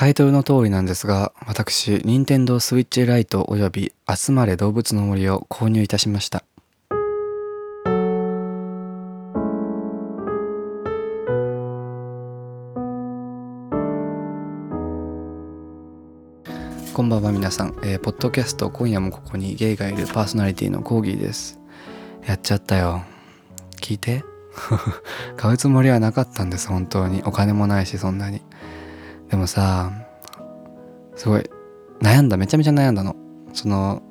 [0.00, 6.42] タイトルの通りなんですが、私、任天堂スイッチライトおよび集まれ動物の森を購入いたしました。
[16.94, 21.60] こんばんは皆さん、えー、ポッドキャスト今夜もここにゲイがいるパーソナリティのコーギーです。
[22.24, 23.02] やっちゃったよ。
[23.82, 24.24] 聞いて
[25.36, 27.22] 買うつもりはなかったんです、本当に。
[27.26, 28.40] お金もないし、そんなに。
[29.30, 29.92] でもさ、
[31.16, 31.44] すごい、
[32.02, 33.14] 悩んだ、めちゃめちゃ悩んだの。
[33.52, 34.02] その、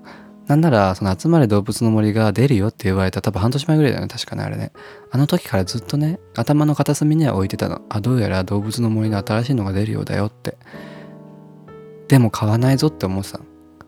[0.47, 4.71] なんなら、その集まれ動物の森が出るよって言われた多分半年前ぐらいだよね、確かね、あれね。
[5.11, 7.81] あの時からずっとね、頭の片隅には置いてたの。
[7.89, 10.57] あ、どうやら動物の森の新しいのが出るようだよって。
[12.07, 13.41] でも買わないぞって思ってた。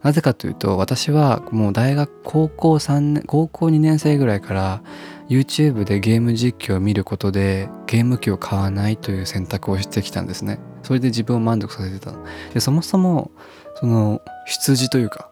[0.03, 4.83] なぜかというと、私はもう大学、高校3年、高校2年生ぐらいから
[5.29, 10.59] YouTube でゲーム実況を見ることでゲーム機を買わないという選択をしてきたんですね。
[10.83, 12.13] それで自分を満足させてた。
[12.53, 13.31] で、そもそも、
[13.75, 15.29] その、羊というか、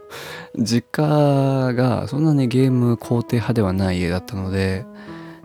[0.58, 4.84] 実家がそんなにゲーム肯定派ではない家だったので、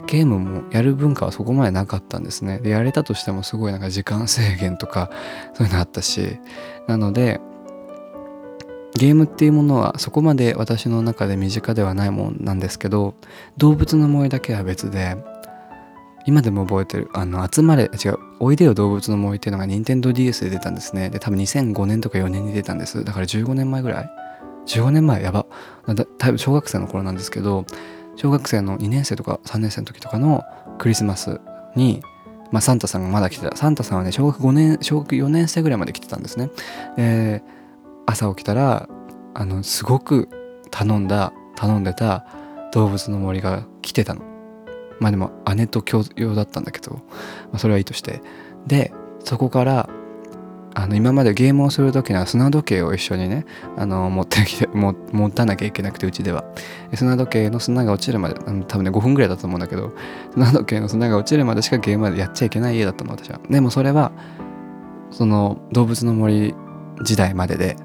[0.07, 2.59] ゲームもやる文化はそこまでなかったんですね。
[2.59, 5.11] で、やれたとしてもすごいなんか時間制限とか
[5.53, 6.39] そういうのあったし、
[6.87, 7.41] なので、
[8.97, 13.15] ゲームっていうものはそこまで私の中で身近ではないもんなんですけど、
[13.57, 15.17] 動物の森だけは別で、
[16.25, 21.09] 今でも覚えてる、あの、集まれ、違う、おいでよ動物の森っていうのが NintendoDS で出たんですね。
[21.09, 23.03] で、多分2005年とか4年に出たんです。
[23.03, 24.11] だから15年前ぐらい
[24.67, 25.45] ?15 年前やば。
[25.87, 27.65] だ多分小学生の頃なんですけど、
[28.15, 30.43] 小学生の2年生とか3年生の時とかの
[30.77, 31.39] クリスマス
[31.75, 32.01] に、
[32.51, 33.55] まあ、サンタさんがまだ来てた。
[33.55, 36.49] サンタさんはね、小学5年、小学4年生ぐらいまで来てたんですね。
[36.95, 37.43] で、
[38.05, 38.87] 朝起きたら、
[39.33, 40.29] あの、すごく
[40.71, 42.25] 頼んだ、頼んでた
[42.71, 44.36] 動物の森が来てたの。
[44.99, 47.01] まあでも姉と共用だったんだけど、ま
[47.53, 48.21] あ、それはいいとして。
[48.65, 48.91] で、
[49.23, 49.89] そこから、
[50.79, 54.93] あの今までゲームをする時には砂時計を一緒にねあの持ってきて持
[55.31, 56.45] たなきゃいけなくてうちでは
[56.93, 59.91] 砂時計の砂が落ちるまであの多分ね5分ぐらいだと思うんだけど
[60.33, 64.11] 砂時計の砂が落ちるまでしかゲームまでやっちゃいけない家だったの私はでもそれは
[65.09, 66.53] その動物の森
[67.01, 67.75] 時代までで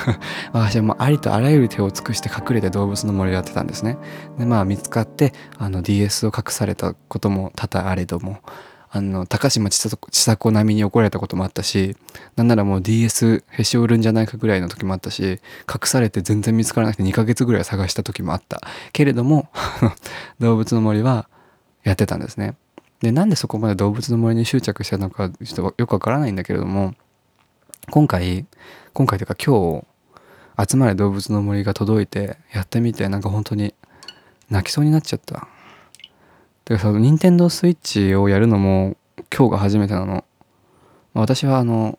[0.52, 3.98] 私はもうありとあらゆる手を尽くして隠れて動物の森をやってたんですね
[4.38, 8.38] でまあ見つかってあの DS を隠されたことも多々あれども
[8.94, 11.96] あの、高島千佐子並みに怒られたこともあったし、
[12.36, 15.40] なんならもう DS へし折るんじゃないかぐらいの時もあったし、隠
[15.84, 18.60] されて全然見つからなくて2ヶ月ぐらい探した時もあった。
[18.92, 19.48] けれども、
[20.40, 21.26] 動物の森は
[21.84, 22.54] やってたんですね。
[23.00, 26.94] で、なんでそこまで動物の森に執着したのか、ちょっとよくわからないんだけれども、
[27.90, 28.46] 今回、
[28.92, 29.84] 今回というか今
[30.56, 33.74] 日、集まれ動物の森が届いて、やってみて、なんか本当に
[34.50, 35.48] 泣きそうになっちゃった。
[36.64, 38.96] てかさ、任天堂スイッチをやるのも
[39.36, 40.24] 今日が初めてなの。
[41.12, 41.98] 私はあの、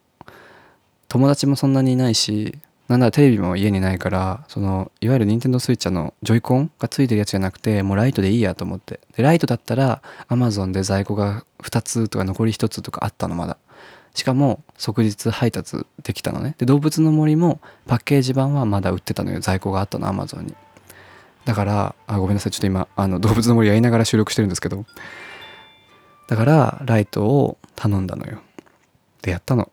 [1.10, 2.58] 友達もそんなにいないし、
[2.88, 9.02] なんならテレビも家にないから、その、いわゆる任天堂スイッチのジョイコンがついてるやつじゃなくて、もうライトでいいやと思って。
[9.16, 13.58] で、ライトだったら Amazon で在庫が2つとか残り1つとかあったのまだ。
[14.14, 16.56] しかも即日配達できたのね。
[16.58, 19.40] で、動物の森もパッケージ版はまだ売ってたのよ。
[19.40, 20.56] 在庫があったの、Amazon に。
[21.46, 22.52] だから、あ、ごめんなさい。
[22.52, 24.86] ちょっと今、あの、動物の森やりながら収録してるんですけど。
[26.28, 28.40] だから、ライトを頼んだのよ。
[29.22, 29.72] で、やったの。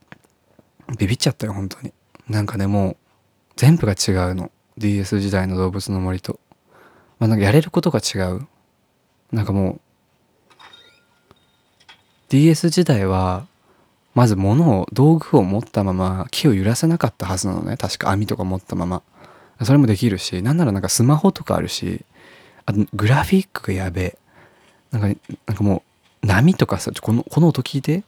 [0.99, 1.93] ビビっちゃったよ、本当に。
[2.29, 2.97] なんかね、もう、
[3.57, 4.51] 全部が違うの。
[4.79, 6.41] DS 時代の動物の森と。
[7.19, 8.47] まあ、なんかやれることが違う。
[9.33, 9.81] なんかもう、
[12.31, 13.47] DS 時代は、
[14.15, 17.77] まず物を、道具を持ったまま木を揺らせなかったはずなのね。
[17.77, 19.03] 確か網とか持ったまま。
[19.63, 22.05] それもできるし、なんならなんかスマホとかあるし、
[22.67, 24.19] あとグラフィックがやべえ。
[24.91, 25.85] なんか、なんかも
[26.23, 28.03] う、波とかさ、この、この音聞いて。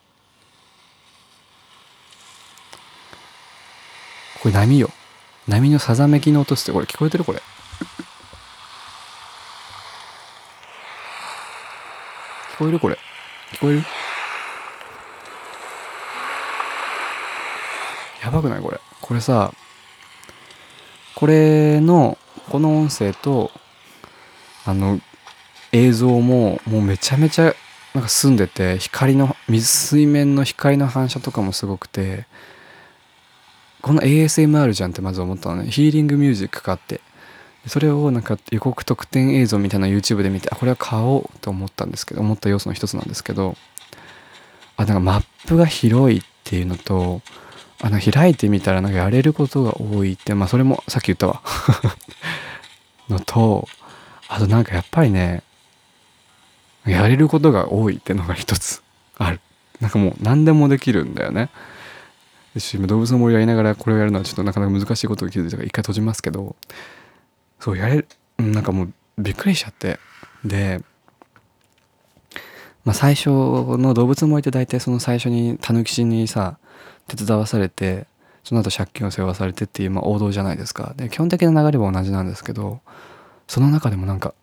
[4.42, 4.90] これ波よ。
[5.46, 7.38] 波のさざめきの音して、これ聞こえてるこれ。
[12.54, 12.98] 聞こえるこれ。
[13.52, 13.82] 聞こえる？
[18.22, 18.80] やばくないこれ。
[19.00, 19.52] これさ、
[21.14, 23.50] これの、この音声と、
[24.64, 25.00] あの、
[25.72, 27.54] 映像も、もうめちゃめちゃ、
[27.94, 32.26] なんか澄んでて、光の、水水面の光の反射とかもすごくて、
[33.82, 35.70] この ASMR じゃんってまず思ったのね。
[35.70, 37.00] ヒーリングミュージックかって。
[37.66, 43.56] それをなんか予告特典映像みたいな YouTube で見て、あ、これは買おうと思ったんですけど、思った要素の一つなんですけど、
[44.76, 47.22] あ、なんかマップが広いっていうのと、
[47.82, 51.42] あの開いてみたらなんかやれることが多いってまあそれもさっき言ったわ。
[53.10, 53.68] のと
[54.28, 55.42] あとなんかやっぱりね
[56.86, 58.82] やれることが多いってのが一つ
[59.18, 59.40] ある。
[59.80, 61.50] なんかもう何でもできるんだよね。
[62.56, 66.54] し動物の森やりながらこれをやるのはちょっとなかなか難しいことを気づいたから一回閉じますけど
[67.58, 68.08] そうやれる
[68.38, 69.98] なんかもうびっくりしちゃって。
[70.44, 70.80] で、
[72.84, 76.58] まあ、最初の動物の森って大体その最初にたぬきしにさ
[77.16, 78.06] 手伝わされて
[78.44, 80.94] その後借金を背負わされてっていう、まあ、王道じゃないですか。
[80.96, 82.80] で基本的な流れは同じなんですけど
[83.46, 84.34] その中でもなんか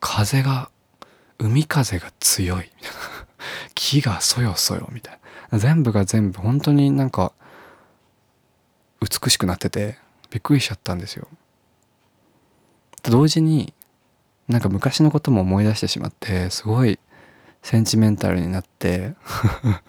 [0.00, 0.70] 風が
[1.38, 2.70] 海風が強い。
[3.74, 5.18] 木がそよそよみたい
[5.50, 5.58] な。
[5.58, 7.32] 全部が全部本当になんか
[9.00, 9.98] 美しくなってて
[10.30, 11.26] びっくりしちゃったんですよ。
[13.02, 13.74] 同時に
[14.48, 16.98] なんか昔のことも思い出してしまってすごい
[17.62, 19.14] センチメンタルになって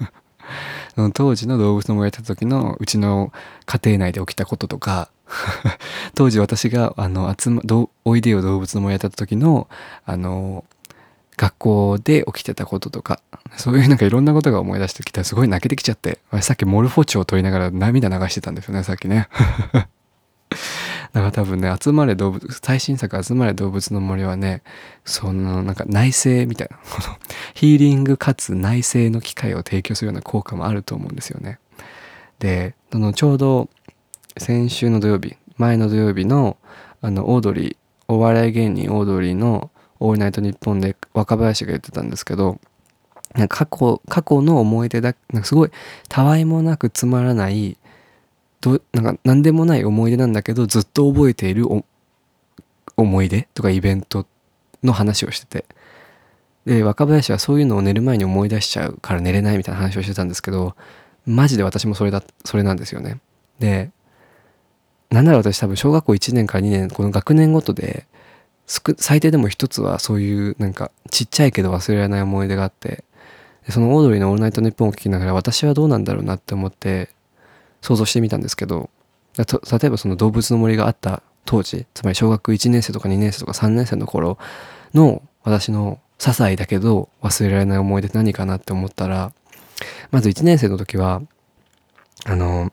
[1.13, 3.31] 当時の動物の森やった時のうちの
[3.65, 5.09] 家庭内で起きたこととか
[6.15, 7.61] 当時私があの集ま
[8.05, 9.67] おいでよ動物の森やった時の
[10.05, 10.65] あの
[11.35, 13.19] 学校で起きてたこととか
[13.57, 19.27] そういうなんかいろんなことが思い出してきたらすごい泣けてきちゃってさっきモルフォチを取りながら涙流してたんですよねさっきね。
[21.13, 24.63] だから多分ね集まれ動物最新作集まれ動物の森はね
[25.05, 27.17] そのなんか内省みたいなこの
[27.53, 31.59] ヒーリングかつ内省の機会を提供するような効果もあると思うんですよね。
[32.39, 33.69] でそのちょうど
[34.37, 36.57] 先週の土曜日前の土曜日の
[37.01, 37.75] あのオードリー
[38.07, 39.69] お笑い芸人オードリーの
[39.99, 42.59] 「オールナイトニッポン」で若林が言ってたんですけど
[43.49, 45.71] 過去過去の思い出だなんかすごい
[46.09, 47.77] たわいもなくつまらない
[48.63, 51.67] どなんか何でもない思い出なんだけどずっと覚えている
[52.95, 54.25] 思い出とかイベント
[54.83, 55.65] の話をしてて。
[56.65, 60.77] で若林はそういうのを寝る前に思い出しちゃうから寝れないみたいな話をしてたんですけど
[61.25, 63.19] マジで私もそれだそれなんですよね。
[63.59, 63.91] で
[65.09, 68.07] なんなら私多分小学校1年から2年この学年ごとで
[68.65, 73.03] 最低でも一つはそういうなんかちっちゃいけど忘れられない思い出があって
[73.69, 77.09] そのオードリーの「オールナイトニッポン」を聞きながら私はどうなんだろうなって思って
[77.83, 78.89] 想像してみたんですけど
[79.37, 79.45] 例
[79.83, 84.37] えばその動物の森があった当時つまり小学1年生とか2年生とか3年生の頃
[84.93, 89.33] の私の些細だけど忘れられない思い出って何かなって思ったら
[90.11, 91.21] まず1年生の時は
[92.25, 92.71] あの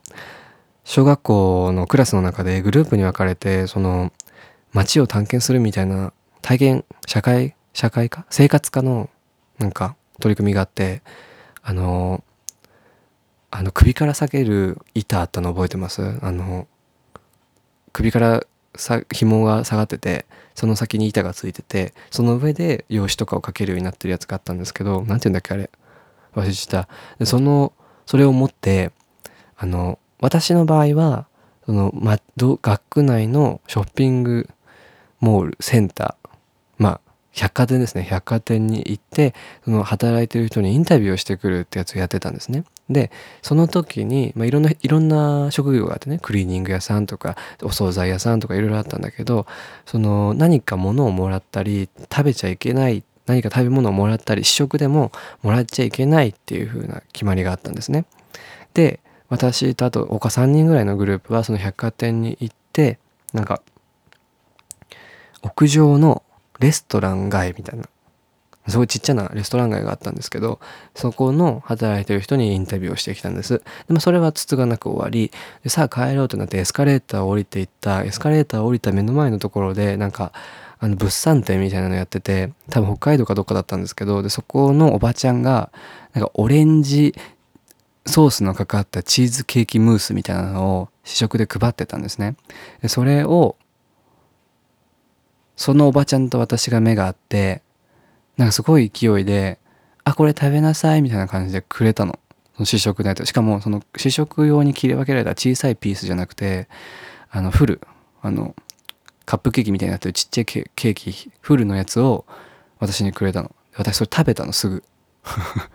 [0.85, 4.13] 小学校のクラスの中でグループに分かれてその
[4.71, 8.25] 街を探検するみたいな体験社会社会科？
[8.29, 9.09] 生活科の
[9.59, 11.01] なんか取り組みがあって
[11.61, 12.23] あの
[13.51, 16.01] あの首から下げる板あったの覚えてます？
[16.21, 16.67] あの
[17.93, 18.43] 首から
[18.75, 20.25] さ紐が下がってて
[20.55, 25.69] その先に板がついててその上で用紙とかをかけるようになってるやつがあったんですけど何て言うんだっけあれ？
[26.33, 26.89] 忘れちゃった。
[27.19, 27.73] でその
[28.05, 28.91] それを持って
[29.57, 31.27] あの私の場合は
[31.65, 34.49] その、ま、学区内のショッピング
[35.19, 36.29] モールセンター
[36.77, 37.01] まあ
[37.33, 38.03] 百貨店ですね。
[38.03, 39.33] 百貨店に行って
[39.65, 42.63] その働いてる人にインタビューをしてくるってやつをやってたんですね。
[42.91, 43.11] で
[43.41, 49.45] その時に、まあ、いろんないろんな職業があってねクリーニング屋さんとかお惣菜屋さんとかいろいろあったんだけど
[49.85, 55.11] その何か物をもらったり食べちゃいけない何か食べ物をもらったり試食でも
[55.41, 58.05] もらっちゃいけないっていう風な決まりがあったんですね。
[58.73, 58.99] で
[59.29, 62.99] 私とあと他3人ぐらいのグループはその百貨店に行って
[63.33, 63.61] なんか
[65.41, 66.23] 屋上の
[66.59, 67.85] レストラン街みたいな
[68.67, 70.59] すごいちっちゃなレストラン街があったんですけど
[70.95, 73.61] そこの働いてる人にインタビューをしてきたんです。
[73.87, 75.31] でもそれはつつがなく終わり
[75.63, 80.31] でさあ帰ろうとなってエスカレーターを降りていったエスカレーターを降りた目の前のところでなんか
[80.79, 85.71] あの物産展みたいなのやってて多分北海道かどっかだったんですけどでそこのおばちゃんが
[86.13, 87.15] なんかオレンジ
[88.05, 92.35] ソースのかかったチーズケーキムースみたいなのを試食で配ってたんですね。
[92.81, 93.55] でそれを
[95.55, 97.61] そのおばちゃんと私が目が合って
[98.41, 99.59] なんかすごい勢いで
[100.03, 102.17] 「あこれ食べなさい」みたいな感じでくれたの。
[102.55, 103.23] その試食のやつ。
[103.27, 106.67] しかもその試食用に切り分けられた小さいピースじゃなくて
[107.29, 107.81] あのフル。
[108.23, 108.55] あの
[109.25, 112.25] カップケーキみたいになってるちっちゃいケーキフルのやつを
[112.79, 113.55] 私にくれたの。
[113.77, 114.83] 私それ食べたのすぐ。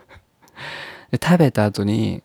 [1.11, 2.21] で食べた後に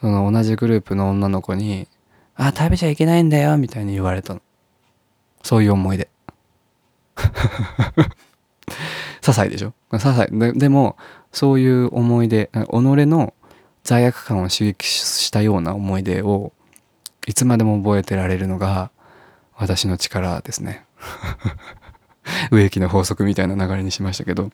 [0.00, 1.88] その同じグループの女の子に
[2.36, 4.40] 「あ食べちゃいけないんだよ」みたいに言われたの。
[5.42, 6.08] そういう思い出。
[8.66, 9.72] 些細でしょ？
[9.90, 10.96] 些細ででも
[11.32, 13.34] そういう思い出己の
[13.82, 16.52] 罪悪感を刺激したような思い出を
[17.26, 18.90] いつまでも覚えてられるのが
[19.56, 20.84] 私の力ですね。
[22.50, 24.50] 植木の法則みたいな流れにしましたけど。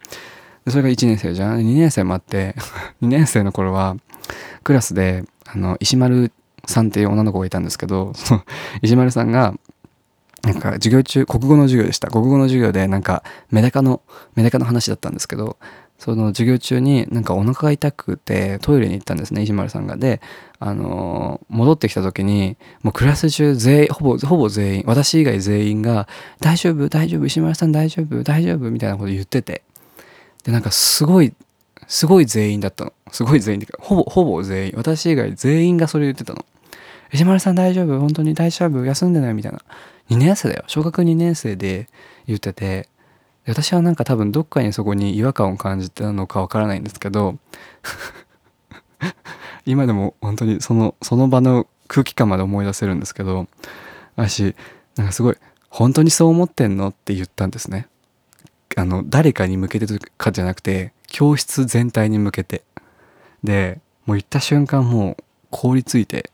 [0.68, 2.54] それが1年生じゃん？2年生もあって
[3.00, 3.96] 2年生の頃は
[4.62, 6.32] クラスであの石丸
[6.66, 8.12] さんっていう女の子がいたんですけど
[8.82, 9.54] 石丸さんが
[10.42, 12.08] なんか授業中国語の授業でした。
[12.08, 14.02] 国語の授業でなんかメダカの
[14.34, 15.56] メダカの話だったんですけど
[15.98, 19.96] その授業中になんかお腹が痛くてトイレに行ったんですね石丸さんが。
[19.96, 20.20] で、
[20.58, 26.08] あのー、戻ってきた時にもうクラス中全員ほぼほぼ全員私以外全員が
[26.40, 29.62] 「大丈夫大丈夫石丸さん大丈夫大丈夫」みたいなこと言ってて。
[30.44, 31.34] でなんかすごい
[31.86, 32.92] すごい全員だったの。
[33.10, 36.44] すごい全員ってかほぼほぼ全員私以外全員がそれ言ってたの。
[37.12, 39.60] 石丸さん大丈夫本当に大丈夫休んでないみたいな。
[40.10, 41.88] 2年生だよ小学2年生で
[42.26, 42.88] 言ってて
[43.46, 47.38] 私はなんか多分どっかにそこに違和感を感じてたのかわからないんですけど
[49.66, 53.48] 今でも本当にそのその場の空気感まで思い出せるんですけど
[54.16, 54.54] 私
[54.96, 55.36] なんかすごい
[55.70, 57.86] 「本当にそう思ってんの?」って言ったんですね。
[58.76, 62.62] あの誰かに向けてとかじゃなくて教室全体に向けて
[63.42, 66.30] でもう行った瞬間もう凍りついて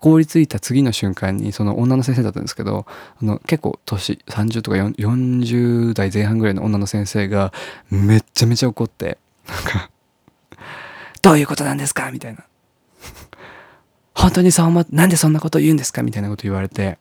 [0.00, 7.52] 凍りついた次の瞬間にその女の先生だったんですけどあの結構年30とか40代前半ぐらいの女の先生が
[7.90, 9.90] めっちゃめちゃ怒ってなんか
[11.22, 12.44] 「どういうことなんですか?」みたいな
[14.14, 16.98] 「本当にそう思ってなんでそんなこと言うんですか?」みたいなこと言われて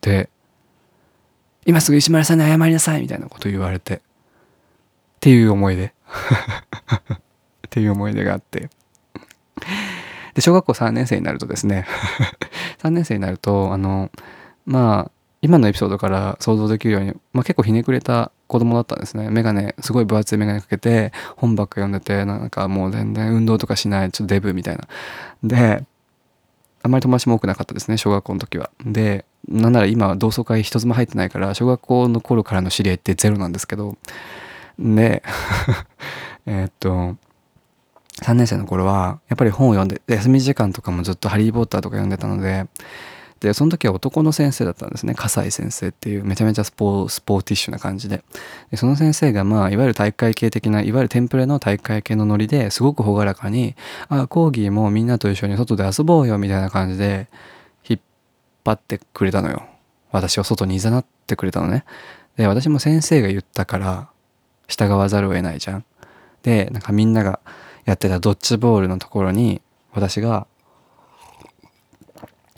[0.00, 0.28] で
[1.66, 4.00] 「今すぐ石丸さんに謝りなさい」みたいなこと言われてっ
[5.20, 5.90] ていう思い出 っ
[7.70, 8.70] ていう思い出があって
[10.38, 11.84] で小学校3年生になるとですね
[12.78, 14.12] 3年生になるとあの
[14.66, 15.10] まあ
[15.42, 19.30] 今のエピソードから想像できるように、まあ、結構ひねくれた子供だったんですね。
[19.30, 24.88] メガネ、すごい分厚いメガネかけて、本ばっか読んでて、なんかもう全然運動とかしない、ちょっとデブみたいな。
[25.44, 25.84] で、
[26.82, 28.70] あんまり友達も多くなかったですね、小学校の時は。
[28.84, 33.96] で、なんなら今同窓会一つも入ってないから、小学校の頃からの知り合いってゼロなんですけど、
[34.76, 35.22] で、
[36.46, 37.16] えっと、
[38.22, 42.66] 3年生の頃はやっぱり本を読んで休み時間とかもずっと「ハリー・ポッター」とか読んでたので
[43.40, 45.14] でその時は男の先生だったんですね。
[45.14, 48.24] 葛西先生っていうめちゃめちゃスポスポーティッシュな感じで。
[48.72, 53.76] でその先生がまあいわゆる体育会系的ないわゆるテンプレの体育会系のノリですごく朗らかに
[54.10, 57.28] 「あコーギーもみんなと一緒に外で遊ぼうよ」みたいな感じで
[57.88, 58.00] 引っ
[58.64, 59.62] 張ってくれたのよ。
[60.10, 61.84] 私を外にいざなってくれたのね。
[62.36, 64.08] で私も先生が言ったから
[64.66, 65.84] 従わざるを得ないじゃん。
[66.42, 67.38] でなんかみんなが
[67.88, 70.46] やってたドッジボールのところに私が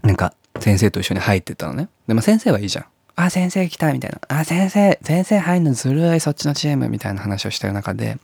[0.02, 1.88] なんか先生と一緒に入ってたのね。
[2.08, 2.86] でも先生はいいじゃん。
[3.14, 4.20] あ、先生来たみたいな。
[4.26, 8.18] あ、先生、先生入んのずるい、そっちのチームみたいな話をしてる中で、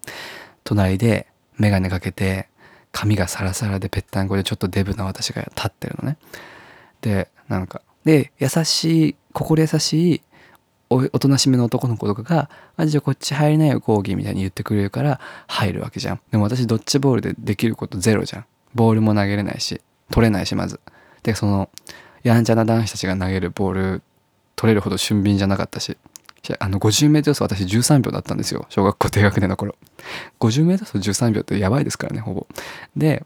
[0.65, 2.49] 隣でメガネかけて、
[2.91, 6.17] 髪がサラサラでぺったんこでちょっとデブな私が立ってるのね。
[7.03, 10.23] で、なんか、で、優しい、心優しい
[10.89, 16.21] おとなしめの男の子とかが「あじゃあこっち入りないよ講義」みたいに言ってくれるから入るわけじゃん。
[16.31, 18.45] でも私ドッジボールでできることゼロじゃん。
[18.75, 20.81] ボールも投げれないし取れないしまず。
[21.23, 21.69] でその
[22.23, 24.03] やんちゃな男子たちが投げるボール
[24.55, 25.97] 取れるほど俊敏じゃなかったし
[26.61, 29.75] あの 50m 走私13秒だったんですよ小学校低学年の頃。
[30.39, 32.47] 50m 走13秒ってやばいですからねほぼ。
[32.97, 33.25] で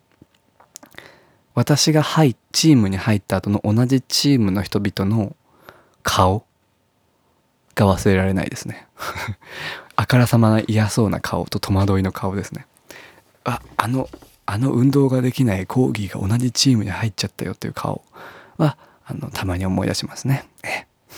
[1.55, 5.37] 私が入チームに入った後の同じチームの人々の
[6.03, 6.47] 顔
[7.81, 8.87] が忘れられないですね。
[9.97, 12.67] あからさまな嫌そうな顔と戸惑いの顔ですね。
[13.45, 14.09] ああの
[14.47, 18.03] あの運動ができないコーギーが同じチームに入っちゃったよっていう顔。
[18.59, 20.47] はあのたまに思い出しますね。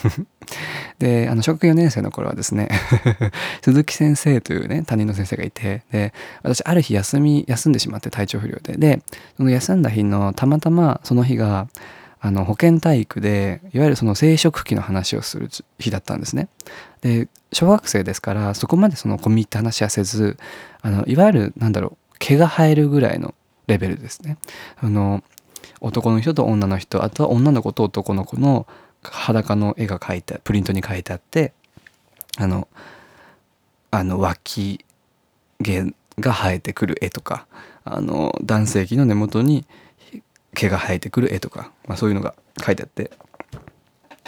[0.98, 2.68] であの小学4年生の頃はですね
[3.62, 8.76] 鈴木先生というね担任の先生がいてで私ある日休み休んでしまって体調不良で。
[8.76, 9.02] で
[9.36, 11.68] その休んだ日のたまたまその日が
[12.24, 15.48] あの保健体育でいわゆるその生殖器の話をする
[15.80, 16.48] 日だったんですね。
[17.00, 20.38] で小学生ですからそこまでその込み入った話はせず
[20.82, 23.34] あのいわゆるなんだろう毛が生えるぐらいの
[23.66, 24.38] レベルですね。
[24.80, 25.24] あの
[25.80, 28.68] 男の人と女の人あとは女の子と男の子の
[29.02, 31.52] 裸の絵が描いてプリントに書いてあって
[32.38, 32.68] あの
[33.90, 34.84] あの脇
[35.60, 37.48] 毛が生えてくる絵とか
[37.84, 39.66] あの男性器の根元に
[40.54, 43.10] 毛が生えてくる絵とか、まあ、そういうのが書いてあって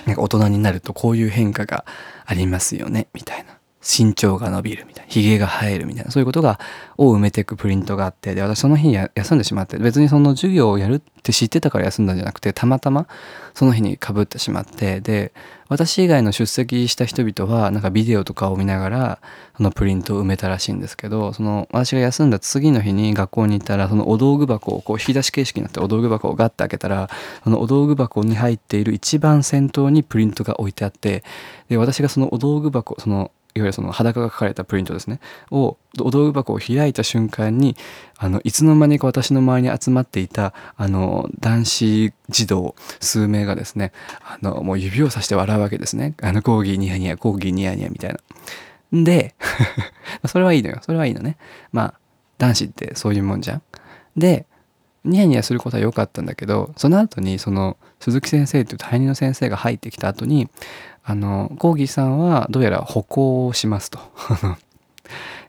[0.07, 1.85] なんか大人になるとこういう変化が
[2.27, 3.54] ありますよねみたいな。
[3.85, 6.59] 身長が伸びるみたいな髭が生えるみたいなそういうことが
[6.97, 13.07] を埋めていくプリントがあってで私その日に休んでしまって別にその授業をやるって知ってたから休んだんじゃなくてたまたま
[13.53, 15.33] その日にかぶってしまってで
[15.69, 19.19] 私以外の出席した人々はなんかビデオとかを見ながら
[19.57, 27.11] そのプリントを埋めたらしいんですけどその私が休んだ次の日に学校に行ったらそのお道具箱をこう引き出し形式になってお道具箱をガッて開けたら
[27.43, 31.23] そのお道具箱に入っている一番先頭にプリントが置いてあって
[31.69, 35.21] で私がそのお道具箱そのいわゆるその裸が書かれたプリントですね。
[35.51, 37.77] をお道具箱を開いた瞬間に
[38.19, 43.93] あのいつの間にか私の周りに集まっていたあの男子児童数名がですね
[44.23, 46.15] あのもう指をさして笑うわけですね。
[46.21, 49.05] あの講義ニヤニヤ講義ニヤニヤみたいな。
[49.05, 49.37] で
[50.27, 50.79] それはいいのよ。
[50.83, 51.37] それはいいのね。
[51.71, 51.95] まあ
[52.39, 53.63] 男子ってそういうもんじゃん。
[54.17, 54.47] で
[55.05, 60.49] ニヤニヤすることは良かったんだけどその後にその鈴木先生っていう担任の先生が入ってきた後に
[61.05, 63.99] あのコーギーさんはどうやら歩行をしますと。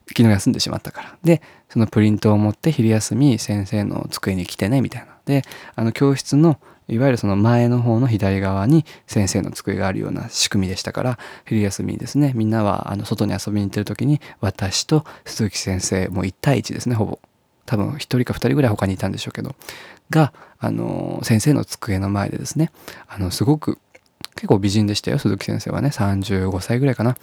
[0.07, 1.17] 昨日休んでしまったから。
[1.23, 5.07] でそのプリントを持って昼休み先生の机に来てねみたいな。
[5.25, 5.43] で
[5.75, 17.19] あの教室のいわゆるその前の方の左側に先生の机があるような仕組みでしたから昼休みにですねみんなはあの外に遊びに行ってる時に私と鈴木先生もう1対1ですねほぼ。
[17.65, 19.55] 多分1人か2人ぐらい他にいたんでしょうけど
[20.09, 22.71] があの先生の机の前でですね
[23.07, 23.79] あのすごく
[24.35, 25.89] 結構美人でしたよ鈴木先生はね。
[25.89, 27.15] 35歳ぐらいかな。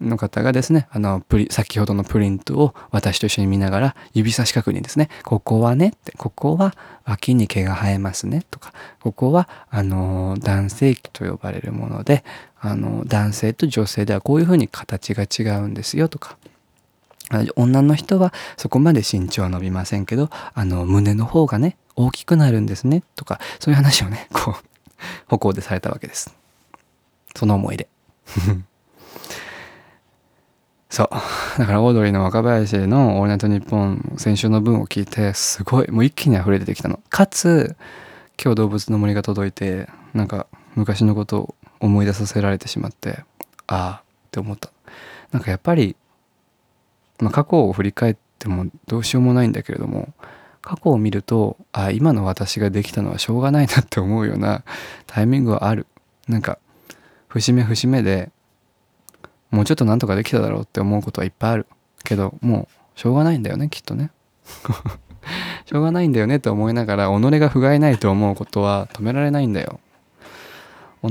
[0.00, 5.08] の方がですねあのプリ先ほどのプリントを私と一緒に見ながら指差し確認ですね。
[5.24, 6.74] ここはねってここは
[7.04, 12.24] 脇に毛が生えますねとかここはあの男性器と呼ばれるもので
[12.58, 16.38] あの男性と女性ではこういうふうに形が違うんですよとか
[17.56, 24.64] 女の人はそこまで身長伸びませんけどあの胸の方がね大きくなるんですねとかそういう話をね こう
[25.26, 26.34] 歩行でされたわけです。
[27.36, 27.88] その思い出
[30.88, 31.08] そう。
[31.58, 37.00] だからオードリーの若林の「オールナイトニッポン」先週の分を聞いてすごいもう一気に溢れ出てきたの。
[37.08, 37.76] かつ
[38.42, 43.24] 今日動物の森が届いてなんか昔のことを思い出させられてしまって
[43.66, 44.70] ああって思った。
[45.34, 45.96] なんかやっぱり、
[47.20, 50.12] まあ、過去を振り返ってもどうしようもないんだけれども
[50.60, 54.64] 過去を見るとあ今の私ができたのはしょうがないなって思うような
[55.06, 55.86] タイミングはある。
[56.26, 56.58] なんか
[57.28, 58.30] 節目節目で
[59.50, 61.66] もうちょっとなんとかできただろうって思うことはいっぱいある。
[62.02, 64.10] けどもうしょうがないんだよねきっとね。
[65.66, 69.80] しょうがないんだよねって思いながら己が不甲斐ないと思うことは止められないんだよ。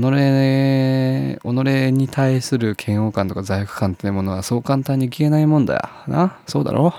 [0.00, 0.02] 己
[1.42, 6.38] 己に対する嫌悪感とか罪悪感ってものはそう簡単に消えないもんだよな。
[6.46, 6.92] そうだろ？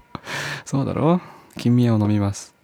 [0.66, 1.20] そうだろ？
[1.56, 2.54] 金宮を飲みます。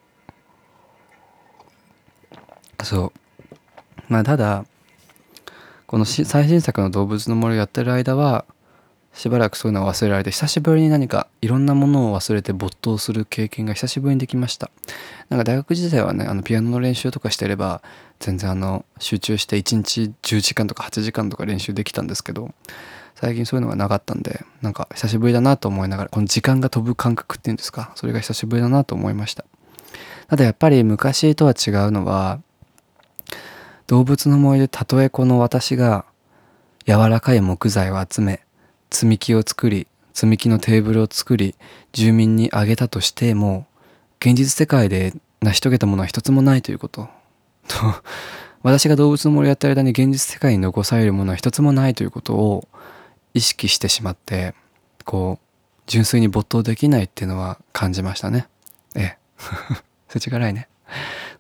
[2.83, 3.13] そう。
[4.09, 4.67] まあただ
[5.87, 8.45] この最新作の動物の森をやってる間は
[9.15, 14.71] しばらくそういうのを忘れられて久しぶりに何かいろんなものを忘れて没頭する経験が久しぶりにできました。
[15.29, 17.83] なんか大学時代はねあのピアノの練習とかしてれば
[18.23, 22.55] 全然あの集中して1日10時間とか8時間とか練習できたんですけど
[23.17, 27.91] 最近そういうのがなかったんでなんか久しぶりだなと思いながらこの時間が飛ぶ感覚っていうんですか？
[27.97, 29.45] それが久しぶりだなと思いました。
[30.29, 32.41] ただやっぱり昔とは違うのは
[33.89, 36.05] 動物の森でたとえこの私が
[36.87, 38.41] 柔らかい木材を集め
[38.91, 41.57] 積み木を作り積み木のテーブルを作り
[41.93, 43.67] 住民にあげたとしても
[44.21, 47.09] 現実世界で成し遂げたものは一つもないということ。
[47.69, 47.77] と
[48.63, 52.69] 私が動物の森をやってる間に現実世界に残されるものは一つもないということを
[53.35, 54.55] 意識してしまって
[55.05, 55.45] こう
[55.87, 58.47] 純粋に没頭できないっていうのは感じましたね。
[58.95, 59.19] ええ。
[60.09, 60.69] 世知辛いね。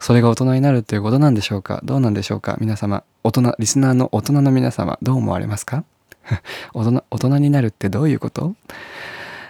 [0.01, 1.81] それが大人になるっていうことなんでしょうか？
[1.85, 2.57] どうなんでしょうか？
[2.61, 5.85] 皆様、大人、リスナーの大人の皆様、どう思われますか？
[6.75, 8.55] 大人、大人になるってどういうこと？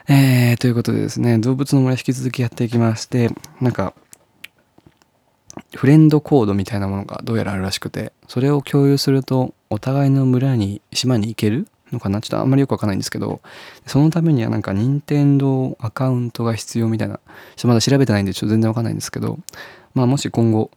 [0.09, 3.31] えー、ということでですね、動物の森引き続きやっていきまして、
[3.61, 3.95] なんか、
[5.75, 12.21] フレンドコードみたいなものがどうやらあるらしくて、それを共有すると、お互いの村に、島に行けるのかな？
[12.21, 13.41] ちょっとあんまりよくわかんないんですけど、
[13.87, 17.23] そのためにはなんか任天堂アカウントが必要みたいな、ちょっ
[17.63, 19.39] とまだ調べてないんでちょっと全然わかんないんですけど、
[19.95, 20.71] まあ、もし今後、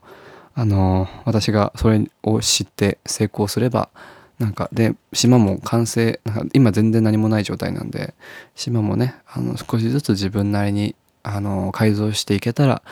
[0.54, 3.90] あの私がそれを知って成功すれば
[4.38, 8.14] なんかで島も完成なんか今全然何もない状態なんで
[8.54, 12.82] 島もねあの少しずつ自分なりにあの改造していけたら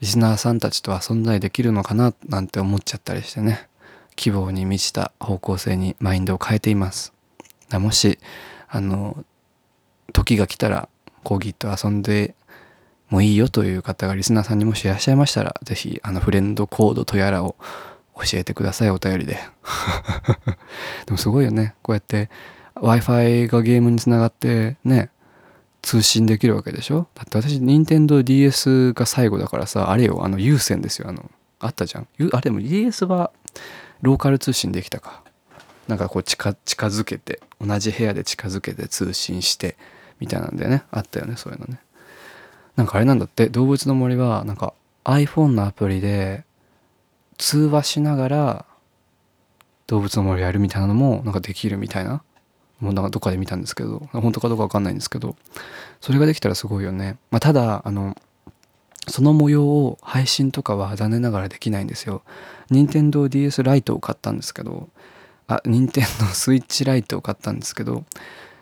[0.00, 3.68] リスナーさんたちと遊んだりできるのかななんて思っちゃったりしてね
[4.16, 7.12] 希望に満ちた方向性にマインドを変えています
[7.72, 8.18] もし
[8.68, 9.24] あの
[10.12, 10.88] 時が来たら
[11.22, 12.34] コーギーと遊んで
[13.14, 17.56] もいいよという方がリスナーさんにもしいらっしゃいましたら、ぜひ、あの、フレンドコードとやらを
[18.16, 19.38] 教えてください、お便りで。
[21.06, 21.74] でもすごいよね。
[21.82, 22.30] こうやって
[22.76, 25.10] Wi-Fi がゲームにつながってね、
[25.84, 27.06] 通信できるわけでしょ？
[27.14, 31.08] だって私、任天堂 d s が最後だからさ、あれよ、あの、有線ですよ。
[31.08, 32.08] あの、あったじゃん。
[32.32, 33.30] あ、でも DS は
[34.00, 35.22] ローカル通信できたか。
[35.86, 39.76] なんかこう近近づけて、同じ部屋で近づけて通信して、
[40.20, 40.84] みたいなんだよね。
[40.90, 41.78] あったよね、そういうのね。
[42.76, 43.48] なんかあれなんだって？
[43.50, 44.72] 動物の森はなんか
[45.04, 46.44] iPhone のアプリで
[47.36, 48.64] 通話しながら
[49.86, 52.22] 動物の森やるみたいなのもなんかできるみたいな
[52.80, 55.36] もうなんかどっかで見たんですけど本当かどうかわかんないんですけど
[56.00, 58.16] それができたらすごいよね、まあ、ただあの
[59.08, 62.22] その模様を配信とかは残念ながらできないんですよ。
[62.70, 64.88] 任天堂 d s ライトを買ったんですけど
[65.46, 68.04] あ任天堂スイッチライトを買ったんですけど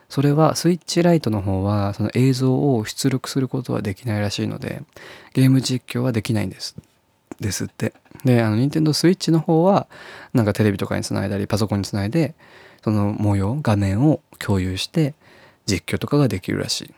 [0.09, 4.83] それはスイッチライトの方はその映像を出力することはできないらしいので
[5.33, 6.77] ゲーム実況はできないんです。
[7.41, 7.95] ですって。
[8.25, 9.87] であの任天堂スイッチの方は
[10.35, 12.35] なんかテレビとかにつないだりパソコンにつないで
[12.83, 15.15] その模様画面を共有して
[15.67, 16.93] 実況とかができるらし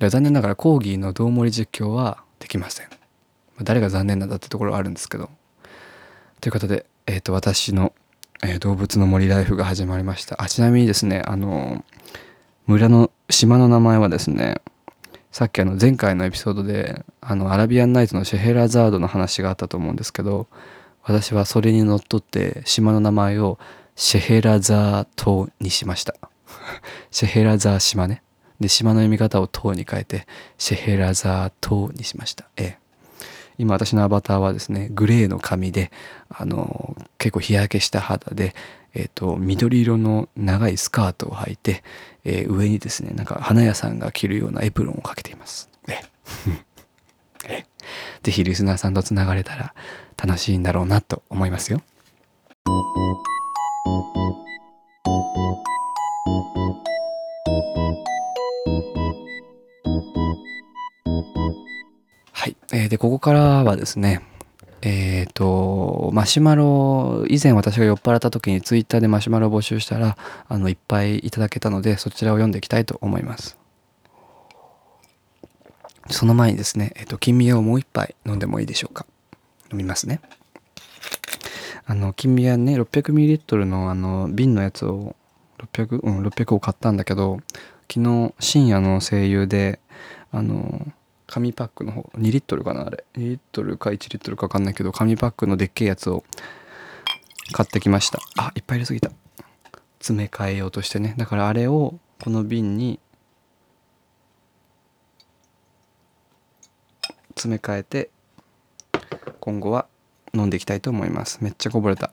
[0.00, 0.08] い。
[0.08, 2.88] 残念ながらコーギーのどう盛り実況はできません。
[3.62, 5.30] 誰が残念なんだってところはあるんですけど。
[6.40, 7.94] ということで、えーと、私の、
[8.42, 10.42] えー、動物の森ライフが始まりました。
[10.42, 11.84] あちなみにですねあの
[12.66, 14.60] 村の島の名前はですね
[15.32, 20.46] さっきあの前回のエピソードであのアラビアンナイトのシェヘラザードの話があったと思うんですけど
[21.02, 23.58] 私はそれにのっとって島の名前を
[23.96, 26.14] シェヘラザー島にしました。
[27.10, 28.22] シェヘラザー島ね。
[28.60, 30.26] で島の読み方を島に変えて
[30.58, 32.44] シェヘラザー島にしました。
[32.56, 32.78] ええ。
[33.56, 35.90] 今私のアバターはですねグレーの髪で
[36.28, 38.54] あの結構日焼けした肌で、
[38.92, 41.82] えーと、緑色の長いスカートを履いて、
[42.24, 45.70] えー、上にですねなんか花屋さんが着るようなエプロンをかけています。
[45.88, 46.02] え
[47.48, 47.64] え。
[48.22, 49.74] ぜひリスナーさんとつながれたら
[50.18, 51.80] 楽しいんだろうなと思いますよ。
[62.32, 62.56] はい。
[62.72, 64.22] えー、で、ここからはですね、
[64.82, 70.16] えっ、ー、と、マシュマロ、以前私が酔っ払った時にツイッターでマシュマロを募集したら、
[70.48, 73.56] あの、いっぱいいただけたので、そちらを読んでいきたいと思います。
[76.10, 79.06] その前にですね、えっ、ー、と、金宮をもう一杯飲んでもいいでしょうか。
[79.70, 80.20] 飲みますね。
[81.86, 85.14] あの、金宮ね、600ml のあの、瓶のやつを、
[85.58, 87.40] 600、うん、600を買ったんだけど、
[87.90, 89.78] 昨日深夜の声優で、
[90.32, 90.86] あの、
[91.26, 93.04] 紙パックの方2リットルかなあれ。
[93.16, 96.24] 2リットルか1リットルか分かんないけど紙パックのでっけえやつを
[97.52, 98.20] 買ってきました。
[98.38, 99.10] あいっぱい入れすぎた。
[99.98, 101.14] 詰め替えようとしてね。
[101.16, 103.00] だからあれをこの瓶に
[107.30, 108.10] 詰め替えて
[109.40, 109.86] 今後は
[110.36, 111.38] 飲んでいきたいと思います。
[111.42, 112.12] めっちゃこぼれた。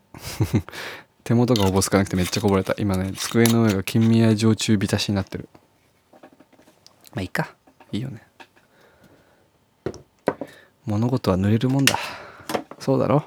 [1.23, 2.73] 手元がおぼつかなくてめっちゃこぼれた。
[2.77, 5.49] 今ね机の上が金宮焼酎浸しになってる。
[7.13, 7.55] まあいいか。
[7.91, 8.21] いいよね。
[10.85, 11.97] 物事は濡れるもんだ。
[12.79, 13.25] そうだろ。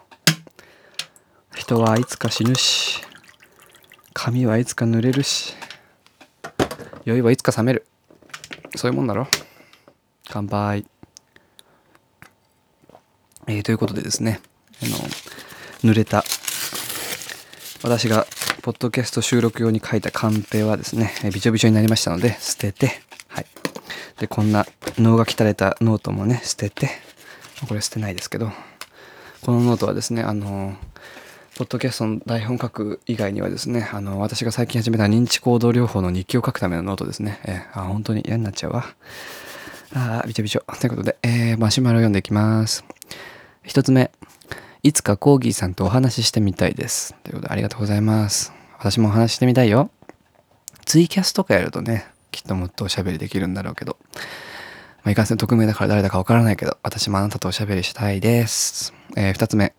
[1.54, 3.02] 人はいつか死ぬし
[4.12, 5.54] 髪はいつか濡れるし
[7.04, 7.86] 酔いはいつか冷める。
[8.74, 9.26] そういうもんだろ。
[10.28, 10.84] 乾杯。
[13.46, 14.40] えー、ということでですね
[14.82, 14.96] あの
[15.82, 16.24] 濡れた
[17.82, 18.26] 私が
[18.62, 23.46] ポッドキャスト収録用に書いたカンペはですねびちょびちょになりましたので捨ててはい。
[24.18, 24.66] でこんな
[24.98, 26.90] 脳が汚れたノートもね捨てて
[27.68, 28.50] これ捨てないですけど
[29.42, 30.74] このノートはですねあの
[31.56, 38.84] ポッドキャストの台本書く以外にはですねあの私が最近始めた認知行動療法の日記を書くためのノートですね、えー、あ本当に嫌になっちゃうわ。
[39.94, 40.64] あびちょびちょ。
[40.80, 42.84] ということで、えー、マシュマロ読んでいきます。
[43.62, 44.10] 一つ目。
[44.86, 49.90] いつかコーギーさんとお話ししてみたいですということでありがとうございます私もお話ししてみたいよ
[50.84, 53.96] ツイキャスとかやるとねきっともっとおしゃべりできるんだろうけど
[55.02, 58.92] まあ、いかんせん匿名だから誰だかわからないけど、私もあなたとおしゃべりしたいです。
[59.16, 59.72] えー、二つ目。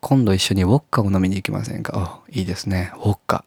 [0.00, 2.22] 今度一緒にウォッカを飲みに行きませんか？
[2.28, 2.92] お、いいですね。
[2.98, 3.44] ウォッカ。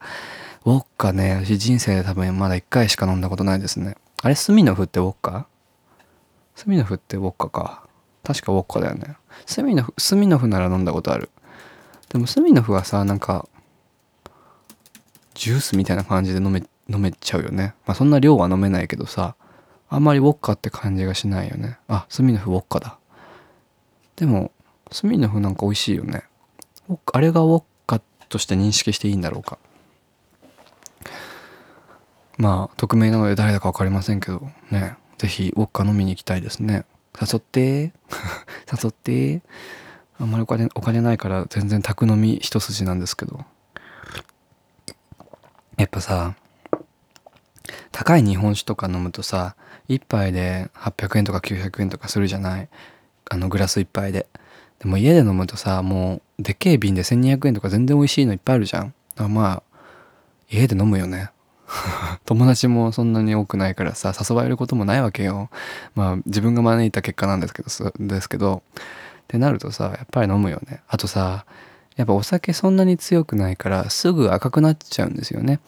[0.66, 3.96] ウォッカね、私人生で多分まだ一回しか飲んだことないですね。
[4.20, 5.46] あれ、スミノフってウォッカ？
[6.54, 7.86] スミノフってウォッカか。
[8.22, 9.16] 確かウォッカだよね。
[9.46, 11.30] スミノフ、スミノフなら飲んだことある。
[12.08, 13.48] でもスミノフはさ、なんか、
[15.34, 17.74] ジュースみたいな感じで飲め、飲めちゃうよね。
[17.86, 19.34] まあそんな量は飲めないけどさ、
[19.88, 21.78] あんまりウォッカって感じがしないよね。
[21.88, 22.98] あ、スミノフウォッカだ。
[24.16, 24.52] でも、
[24.90, 26.24] スミノフなんか美味しいよね。
[27.12, 29.58] あれがウォッカとして認識していいんだろうか。
[32.38, 36.84] まあ、匿名なので誰だか分かりませんけど、ね、ぜひウォッカ飲みに行きたいですね。
[37.20, 37.92] 誘って。
[38.82, 39.42] 誘って。
[40.18, 43.44] あんまりお金、お金ないから全然宅飲み一筋なんですけど。
[45.76, 46.34] やっぱさ、
[47.90, 49.56] 高い日本酒とか飲むとさ、
[49.88, 52.68] 1杯で800円とか900円とかするじゃない？
[53.30, 54.28] あのグラス1杯で。
[54.78, 58.86] でも家で飲むとさもうでっけえ瓶で1200円とか全然美味しいのいっぱいあるじゃん。
[58.88, 58.94] だか
[59.24, 59.62] らまあ
[60.50, 61.30] 家で飲むよね。
[62.26, 65.50] 友達もそんなに多くないからさ誘われることもないわけよ。
[65.94, 68.62] まあ自分が招いた結果なんですけどですけど。
[69.22, 70.82] ってなるとさやっぱり飲むよね。
[70.88, 71.46] あとさ
[71.96, 75.60] やっぱお酒そんなに強くないからすぐ赤くなっちゃうんですよね。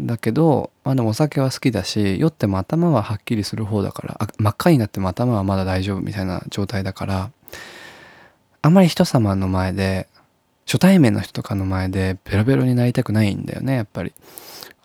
[0.00, 7.30] だけど、まあでもお酒は好きだし、酔っても頭ははっきりする方だから、真っ赤になっても頭はまだ大丈夫みたいな状態だから、
[8.62, 10.06] あんまり人様の前で、
[10.66, 14.12] 初対面の人とかの前でベロベロになりたくないんだよね、やっぱり。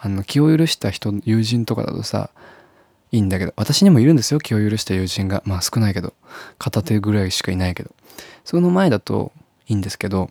[0.05, 2.29] あの気を許した人友人とかだとさ
[3.13, 5.41] いいんだけど私にもいるんですよ気を許した友人が。
[5.45, 6.13] まあ少ないけど。
[6.57, 7.91] 片手ぐらいしかいないけど。
[8.43, 9.31] その前だと
[9.67, 10.29] いいんですけど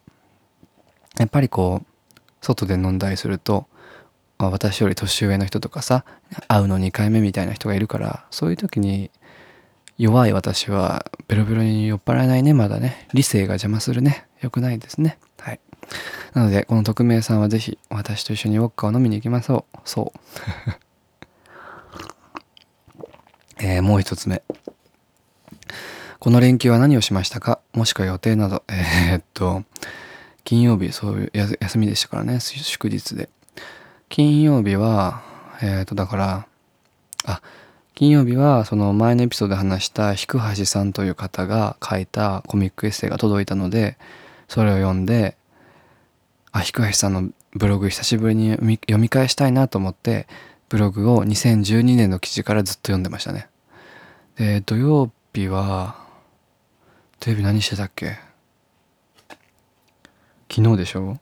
[1.19, 3.67] やっぱりこう外で飲んだりすると
[4.37, 6.05] 私より年上の人とかさ
[6.49, 9.11] 会うの2回目みたいな人がいるからそういう時に
[9.97, 13.09] 弱い私はベロベロに酔っ払えないねまだね。
[13.15, 14.27] 理性が邪魔するね。
[14.43, 15.19] 良くないですね。
[16.35, 19.79] なのでこの匿名さんは是非私と一緒にウォッカを飲みに行きましょう。
[19.85, 20.19] そう。
[23.65, 24.43] えー、もう一つ目。
[26.19, 27.61] この連休は何をしましたか？
[27.73, 28.63] もしくは予定など。
[28.71, 29.65] えー、っと
[30.45, 32.41] 金曜日そういう休みでしたからね。
[32.41, 33.29] 祝日で。
[34.09, 35.23] 金曜日は
[35.61, 36.47] えっ、とだから
[37.25, 37.41] あ
[37.95, 43.97] 金曜日はその前のエピソードで話した菊橋さんという方が書いたコミックエッセイが届いたので
[44.49, 45.37] それを読んで
[46.53, 50.27] あ菊橋さんのブログ久しぶりに読み返したいなと思って
[50.69, 53.49] ブログを2012年の記事からずっと読んでましたね。
[54.37, 55.97] で土曜日は
[57.21, 58.19] 土曜日何してたっけ？
[60.51, 61.19] 昨日でしょ？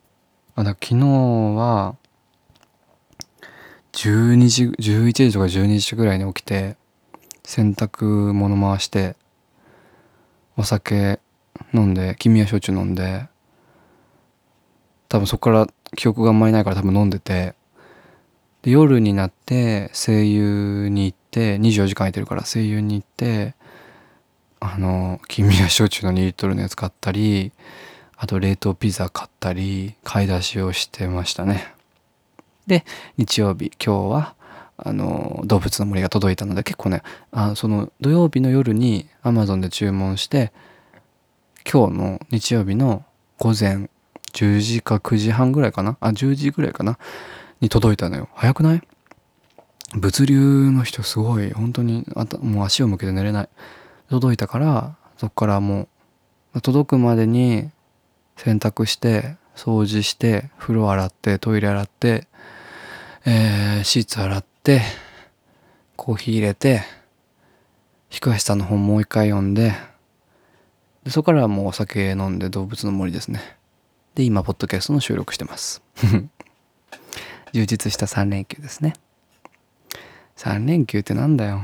[0.57, 1.97] あだ昨日は
[3.93, 6.77] 12時11時とか12時ぐらいに起きて
[7.45, 9.16] 洗濯物回して
[10.57, 11.19] お酒
[11.73, 13.27] 飲んで君は焼酎飲んで
[15.11, 17.55] 多分そこから記憶があんまりないから多分飲んでて。
[18.62, 23.55] で夜になって声優に行って24時間空いてるから声優に行って
[24.61, 27.53] あの君は焼酎の2リットルのやつ買ったり
[28.16, 31.75] あと冷凍ピザ買ったり買い出しをしてましたね。
[32.66, 32.85] で
[33.16, 34.35] 日曜日今日は
[34.77, 40.53] あの動物の森が届いたので結構ねあその土曜日の夜に Amazon で注文して
[41.70, 43.05] 今日の日曜日の
[43.38, 43.88] 午前
[44.33, 45.97] 10時か9時半ぐらいかな？
[46.01, 46.99] あ10時ぐらいかな？
[47.61, 48.29] に届いたのよ。
[48.35, 48.83] 早くない？
[49.95, 51.51] 物流の人すごい。
[51.53, 53.49] 本当にあたもう足を向けて寝れない。
[54.09, 55.88] 届いたからそっからも
[56.55, 57.71] う届くまでに
[58.37, 62.27] 洗濯して掃除して風呂洗ってトイレ洗って、
[63.27, 64.81] えー、シーツ洗って
[65.97, 66.83] コーヒー入れて
[68.09, 69.75] 彦橋さんの本もう一回読んで
[71.05, 73.40] でそこからはもうお酒飲んで動物の森ですね。
[74.14, 75.83] で今ポッドキャストの収録してます
[77.53, 78.94] 充実した3連休ですね
[80.37, 81.62] 3連休ってなんだよ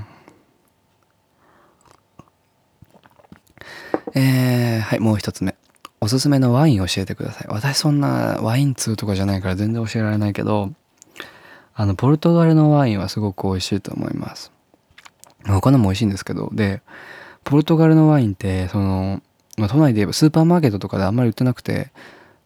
[4.15, 5.57] えー、はいもう一つ目
[6.01, 7.47] おすすめのワイン教えてください。
[7.49, 10.71] 私そんなワイン通とかじゃないから全然教えられないけど、
[11.75, 14.53] あの、ポルトガルのワインはすごく美味しいと思います。
[15.47, 16.83] 他のも美味しいんですけど、で、
[17.45, 19.21] ポルトガルのワインって、その、
[19.57, 21.93] まあ、都内で言えばスーパーマーケットとかであんまり売ってなくて、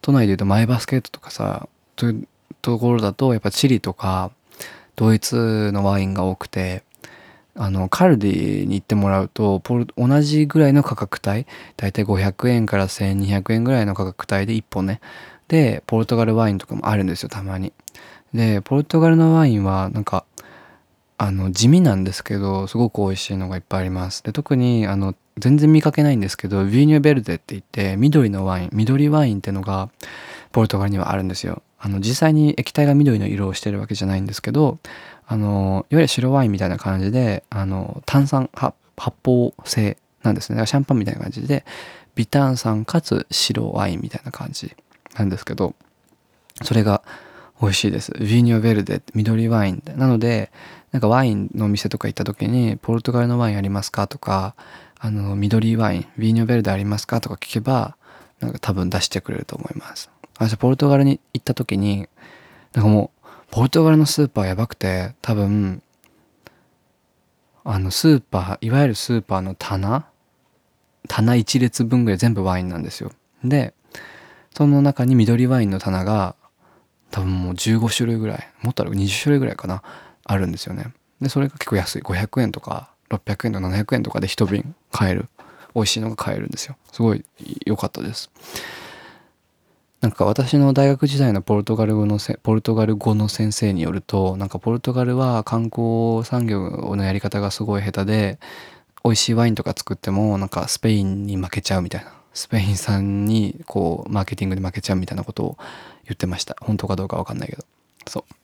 [0.02, 2.28] 都内で言うとマイバスケットとかさ、という
[2.62, 4.30] ところだと、やっぱチリとか、
[4.96, 6.82] ドイツのワインが多くて、
[7.54, 9.60] あのカルディに行ってもらうと
[9.96, 15.00] 同じぐらいの価格帯大体500円から1200円ぐらいの価格帯で1本ね。
[15.48, 17.72] でポルトガルワインとかもあるんですよたまに。
[18.32, 20.24] でポルトガルのワインはなんか
[21.22, 29.90] あの地味なんですけどすごく美味しいのがいっぱいありますで特にあの全然見かけないんですけどビーニュベルデって言って緑のワイン緑ワインってのが
[30.50, 34.78] ポルトガルにはあるんですよあの実際に液体が緑の色をしてるわけじゃないんですけど
[35.26, 41.66] あのいわゆる白ワインみたいな感じであの炭酸発泡性なんですねシャンパンみたいな感じで
[42.14, 44.74] 微炭酸かつ白ワインみたいな感じ
[45.18, 45.74] なんですけど
[46.62, 47.02] それが
[47.60, 48.12] 美味しいです。
[48.12, 49.94] ヴィーニョベルデ緑ワインで。
[49.94, 50.50] なので、
[50.92, 54.06] なんかワインのお店とか行った時に、ポルトガルのワインありますか？
[54.08, 54.54] とか、
[54.98, 57.20] あの、緑ワイン、ヴィーニョベルデありますか？
[57.20, 57.96] とか聞けば、
[58.40, 60.10] なんか多分出してくれると思います。
[60.38, 62.08] 私、ポルトガルに行った時に、
[62.72, 65.82] なんかもう、ポルトガルのスーパーやばくて、多分、
[67.62, 70.06] あの、スーパー、いわゆるスーパーの棚
[71.08, 73.12] 棚一列分ぐらい全部ワインなんですよ。
[73.44, 73.74] で、
[74.56, 76.36] その中に緑ワインの棚が、
[77.10, 79.82] 多分もう15種類ぐらい、もっとある20種類ぐらいかな、
[80.30, 80.92] あるんですよね。
[81.20, 82.02] で、それが結構安い。
[82.02, 85.28] 500円とか、600円とか700円とかで一瓶買える。
[85.74, 86.76] 美味しいのが買えるんですよ。
[86.92, 87.24] すごい
[87.66, 88.30] 良かったです。
[90.00, 98.38] なんか私の大学時代のポルトガル語のポルトガル語の先生によるとなんかポルトガルは観光産業のやり方がすごい下手で
[99.04, 105.58] 美味しいワインとか作ってもなんかスペインに負けちゃうみたいなスペインさんにこうマーケティングで負けちゃうみたいなことを
[106.04, 107.64] 言ってました本当かどうかわかんないけど
[108.06, 108.39] そう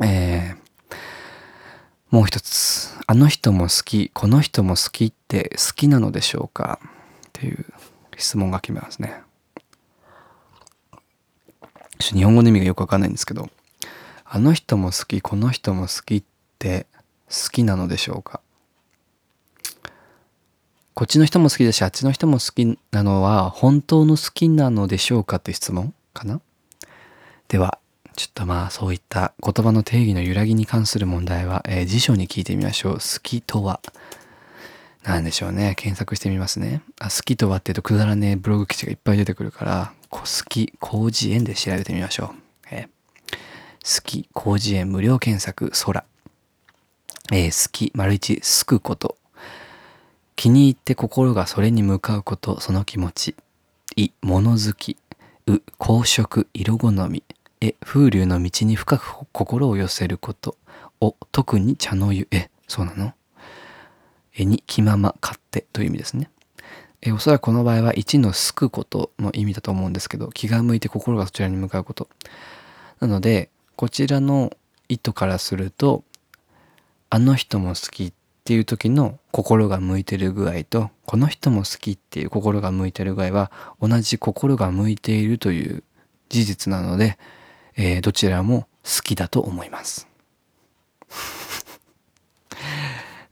[0.00, 0.96] えー、
[2.10, 2.90] もう一つ。
[3.06, 6.78] あの人も好きこの人も好きって好きなのでしょうか？
[6.82, 7.66] っていう
[8.16, 9.20] 質問が決めますね。
[11.98, 13.50] 日本語の意味がよくわかんないんですけど、
[14.24, 16.24] あの人も好きこの人も好きっ
[16.58, 16.86] て
[17.28, 18.40] 好きなのでしょうか？
[20.94, 26.40] こっちの人も好きだしあっちの人も好きなのは本当の好きなのでしょうかって質問かな？
[27.48, 27.78] では
[28.16, 32.92] ちょっとまあそういった言葉の定義の揺らぎに関する問題は、えー、辞書に聞いてみましょう。
[32.94, 33.80] 好きとは
[35.04, 35.74] 何でしょうね。
[35.76, 36.82] 検索してみますね。
[37.00, 42.68] あ好きとはって言うとくだらねえブログ記事がいっぱい出てくるから、好き、広辞苑で調べてみましょう。
[42.70, 46.04] えー、好き、広辞苑無料検索、空。
[47.32, 49.16] えー、好き、丸一、すくこと。
[50.36, 53.34] 気に入って心がそれに向かうこと、その気持ち。
[53.96, 54.96] い、物好き。
[55.46, 57.24] う、公職、色好み。
[57.64, 60.56] え、風流の道に深く心を寄せること。
[61.00, 62.26] お、特に茶の湯。
[62.32, 63.14] え、そうなの？
[64.34, 66.28] えに、気まま、勝手という意味ですね。
[67.02, 72.08] え、おそらくこの場合は1のすくことの意味だと思うんですけど、気が向いて心がそちらに向かうこと。
[72.98, 74.50] なので、こちらの
[74.88, 76.02] 意図からすると、
[77.10, 85.84] あの人も好きっていう時の心が向いてる具合と、この人も好きっていう心が向いてる具合は、同じ心が向いているという
[86.28, 87.18] 事実なので、
[87.76, 90.08] えー、どちらも好きだと思います。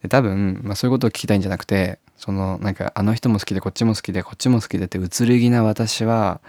[0.03, 6.41] で多分、まあ、そういうことを聞きたいんじゃなくてそのなんかあの人も好きでこっちも好きでこっちも好きでって移り気な私は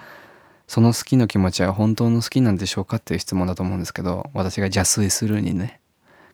[0.67, 5.81] その好きの気持ちは本当の好きなんでしょうかっていう質問だと思うんですけど私が邪推するにね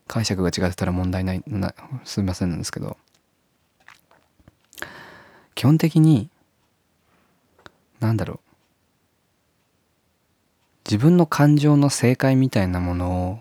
[0.07, 2.97] 解釈が違ってたら問題ないなすみませんなんですけど
[5.55, 6.29] 基本的に
[7.99, 8.46] なんだろう
[10.87, 13.39] 自分の感情の正解みたいなものを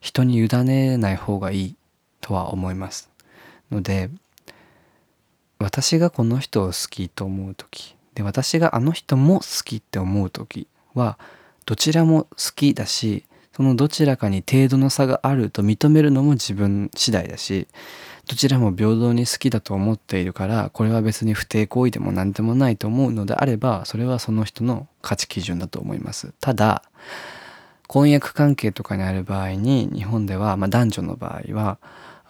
[0.00, 1.76] 人に委ねない方がいい
[2.20, 3.08] とは思います
[3.70, 4.10] ので
[5.60, 11.18] 私がこの人を好きと思う時で私があの人も好きって思う時は
[11.66, 17.68] どちらも好きだしそのどちらかに程度の差があると認めるのも自分次第だし
[18.30, 26.32] どちらも平等に好きだと思っているからこれは別に不貞行為でも何でもないと思うのであればそれはその人の価値基準だと思います。
[26.40, 26.84] ただ
[27.88, 31.78] 婚約関係とかにある場合に日本では、まあ、男女の場合は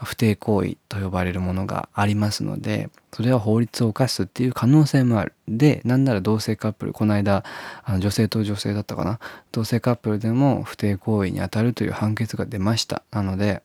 [0.03, 5.35] 不貞行為と呼ばれるものがありますのでそれは法律を犯すっていう可能性もある。
[5.49, 7.45] でなんなら同性カップルこの間
[7.85, 9.21] あの女性と女性だったかな？
[9.53, 13.03] 同性カップルでも不貞行為にあたるという判決が出ました。
[13.11, 13.63] なので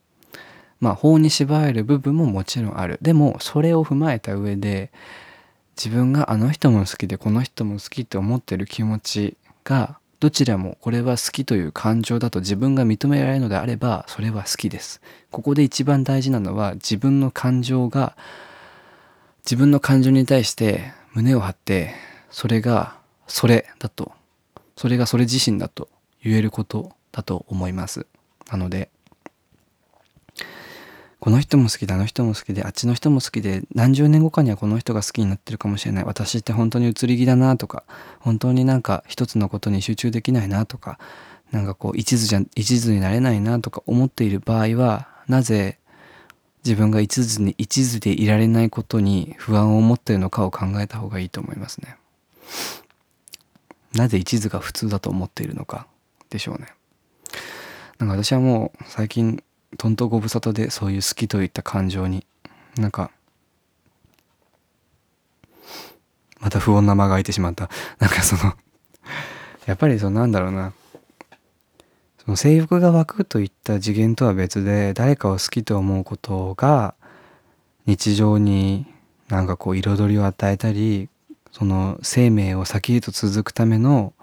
[0.85, 2.99] まあ法に縛られる部分ももちろんある。
[3.01, 4.91] でもそれを踏まえた上で
[5.75, 15.01] 自分があの人も好きでこの人も好きって思ってる気持ちがどちらもこれは好きという感情だと自分が認められるのであればそれは好きです。
[15.31, 18.15] ここで一番大事なのは自分の感情が
[19.43, 21.95] 自分の感情に対して胸を張って
[22.29, 22.95] それが
[23.25, 24.11] それだと
[24.77, 25.89] それがそれ自身だと
[26.23, 28.05] 言えることだと思います。
[28.51, 28.91] なので
[31.25, 37.83] この人も好きであの人も好きであっちの人も好きで何十年後かにはこの人が好きになってるかもしれない私って本当に移り気だなとか
[38.19, 40.99] 本当になんか一つのことに集中できないなとか
[41.51, 45.79] なんかこう一途じゃ一途になれないなとか思っている場合はなぜ
[46.63, 51.97] 自分が一途に一途でいられないことに不安を持っているのかを考えた方がいいと思いますね。
[53.95, 55.87] なぜ一途が普通だと思っているのか
[56.29, 56.67] でしょうね。
[57.97, 59.41] なんか私はもう最近
[59.77, 62.25] とんとご無沙汰でそういう好きといった感情に
[62.77, 63.11] なんか
[66.39, 68.53] また不穏な間が空いてしまった なんかその
[69.65, 70.73] やっぱりそのなんだろうな
[72.23, 76.95] その性欲が湧くといった次元とは別で誰かを好きと思うことが
[77.85, 78.85] 日常に
[79.27, 81.09] なんかこう彩りを与えたり
[81.51, 84.13] その生命を先へと続くための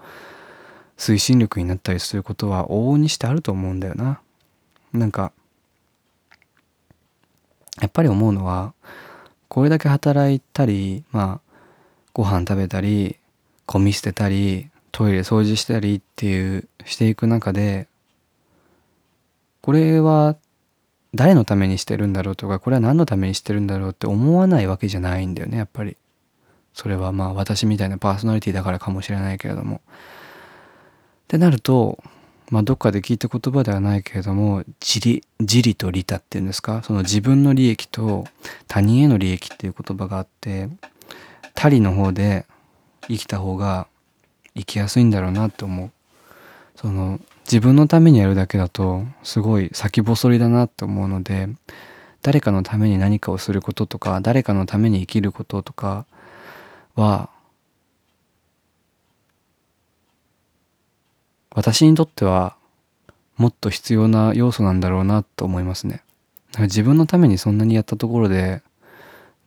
[0.97, 4.21] 推進力になったりすることは往々にしてあると思うんだよな。
[4.93, 5.31] なんか
[7.81, 8.73] やっぱり思うのは
[9.47, 11.53] これだけ働いたりまあ
[12.13, 13.17] ご飯食べたり
[13.65, 17.87] ゴミ捨てたりトイレ掃除したりっていうしていく中で
[19.61, 20.35] これは
[21.15, 25.97] 誰のためにしてるんだろうとかこれは何のためにしてるんだろうって思わないわけじゃないんだよねやっぱり。
[26.73, 29.75] それはまあ私みたいなパーソナリティだからかもしれないけれども。
[29.75, 29.79] っ
[31.27, 32.03] てなると
[32.53, 36.83] まあ、どっかで聞いた言葉ではないけれども自利自利と利他っていうんですか？
[36.83, 38.25] その自分の利益と
[38.67, 40.69] 他人への利益っていう言葉があって
[41.55, 42.45] 他利の方で
[43.07, 43.87] 生きた方が
[44.55, 45.89] 生きやすいんだろうなって思う。
[46.75, 51.49] その自分のためにやるだけだとすごい先細りだなって思うので
[52.21, 56.05] 誰かのために何かをすることとか誰かのために生きることとか
[56.93, 57.31] は
[61.53, 62.55] 私にとっては
[63.37, 66.03] もっと必要な要素なんだろうなと思いますね。
[66.59, 68.61] 自分のためにそんなにやったところで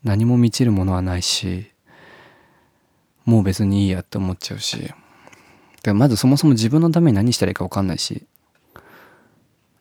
[0.03, 1.71] 何も満ちるものはないし
[3.25, 4.93] もう別にいいやって思っちゃうし
[5.83, 8.27] でまずそもそも自分のために何したらいいか分かんないし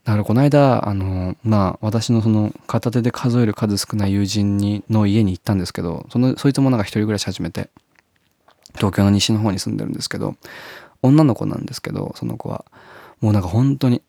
[0.03, 7.69] だからこの間あのまあ私のその片手で数える数少ない友人にの家に行ったんですけどそのそいつもなんか一人暮らし始めて
[8.75, 10.35] 東京の西の方に住んでるんですけど
[11.01, 12.65] 女の子なんですけどその子は。
[13.21, 14.01] もうなんか本当に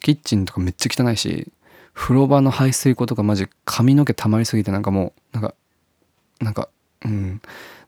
[0.00, 1.50] キッチンとかめっちゃ汚いし
[1.94, 5.54] 風呂場の排水溝とかマジ髪の毛たまりすぎてなんかもうなんか
[6.40, 6.68] なんか
[7.04, 7.40] うん。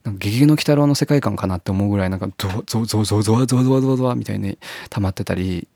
[0.04, 4.58] なんか「ゲゲの鬼太郎」の世界観かなって思うぐらいなんかゾゾゾゾゾワゾワゾワゾワゾワみたいに
[4.90, 5.66] 溜まってたり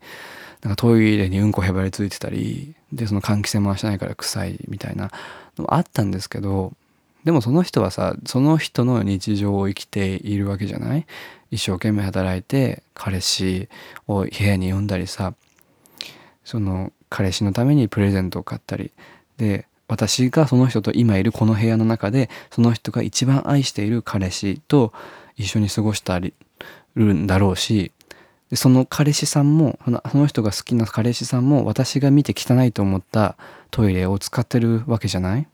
[0.61, 5.09] なんかトイレにうんこへばりついてたりでその換気扇回してないから臭いみたいな
[5.57, 6.73] のもあったんですけど
[7.23, 11.05] でもその人はさその人の日常を生きているわけじゃない？
[11.51, 13.69] 一生懸命働いて彼氏
[14.07, 15.33] を部屋に呼んだりさ
[16.43, 18.91] その彼氏のためにプレゼントを買ったり。
[19.37, 24.93] で私がその人と今いるこの部屋の中でその人が一番愛している彼氏と
[25.35, 26.35] 一緒に過ごしたり
[26.95, 27.91] るんだろうし
[28.51, 29.79] でその彼氏さんも
[30.11, 33.35] その人が好きな彼氏さんも私が見て汚いと思った
[33.71, 35.47] トイレを使ってるわけじゃない？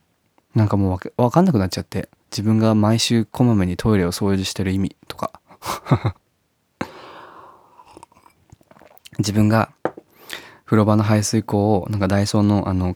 [0.53, 5.31] なんかもうわかんなくなっちゃって自分が毎週こまめにトイレを掃除してる意味とか。
[9.19, 9.71] 自分が
[10.65, 12.95] 風呂場の排水口をなんかダイソーのあの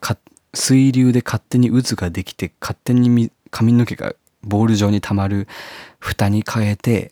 [0.54, 5.48] 水流で勝手に渦ができて勝手に髪の毛がボール状に溜まる
[6.00, 7.12] 蓋に変えて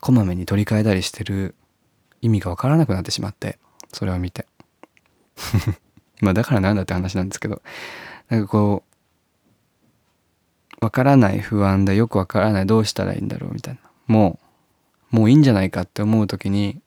[0.00, 1.54] こまめに取り替えたりしてる
[2.20, 3.58] 意味がわからなくなってしまって
[3.92, 4.46] それを見て。
[6.20, 7.62] まあだからなんだって話なんですけど
[8.28, 8.84] なんかこ
[10.80, 13.80] うわからない不安でよくわからないどうしたらいいんだろうみたいな。
[14.06, 14.41] もう
[15.12, 16.80] もういいんじゃないかって思う時に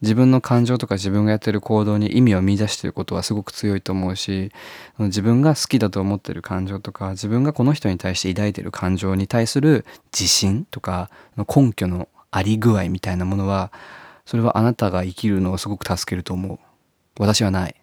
[0.00, 4.52] 自分の感情とか自分がやってる行動に意味を見出してることはすごく強いと思うし
[5.00, 13.72] 自分が好きだと思ってる感情とか自分がこの人に対して抱いてる感情に対する自信とか根拠のあり具合みたいなものは
[14.24, 16.58] それはあなたが生きるのをすごく助けると思う。
[17.18, 17.74] 私はない。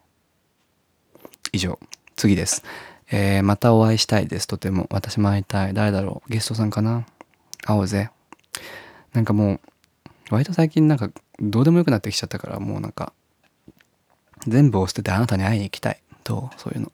[1.52, 1.80] 以上。
[2.16, 2.64] 次です、
[3.12, 4.48] えー、またお会いしたいです。
[4.48, 4.88] とても。
[4.92, 5.74] 私も会いたい。
[5.74, 6.32] 誰だろう。
[6.32, 7.06] ゲストさんかな？
[7.66, 8.12] 会おうぜ。
[9.16, 9.60] なんかもう
[10.30, 11.10] 割と最近なんか
[11.40, 13.14] どうでもよくなってきちゃったからもうなんか
[14.48, 16.02] 全部を捨ててあなたに会いに行きたい。
[16.24, 16.92] どうそういうの。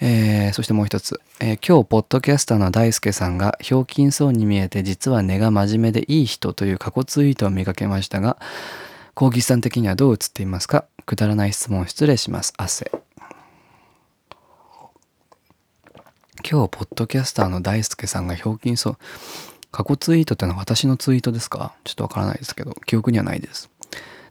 [0.00, 8.38] えー、そしてもう一つ、えー、今日ポッドキャスターの大輔さんがひょうきんそうに見えて実は根が真面目でいい人という過去ツイートを見かけましたが
[9.14, 10.84] コーギーさん的にはどう映っていますか？
[11.04, 12.52] くだらない質問失礼します。
[12.56, 12.92] 汗。
[16.48, 18.98] 今日ポッドキャスターの大輔さんがひょうきんそう
[19.70, 21.74] 過去ツイートってのは私のツイートですか？
[21.84, 23.70] ちょっとわからないですけど、記憶にはないです。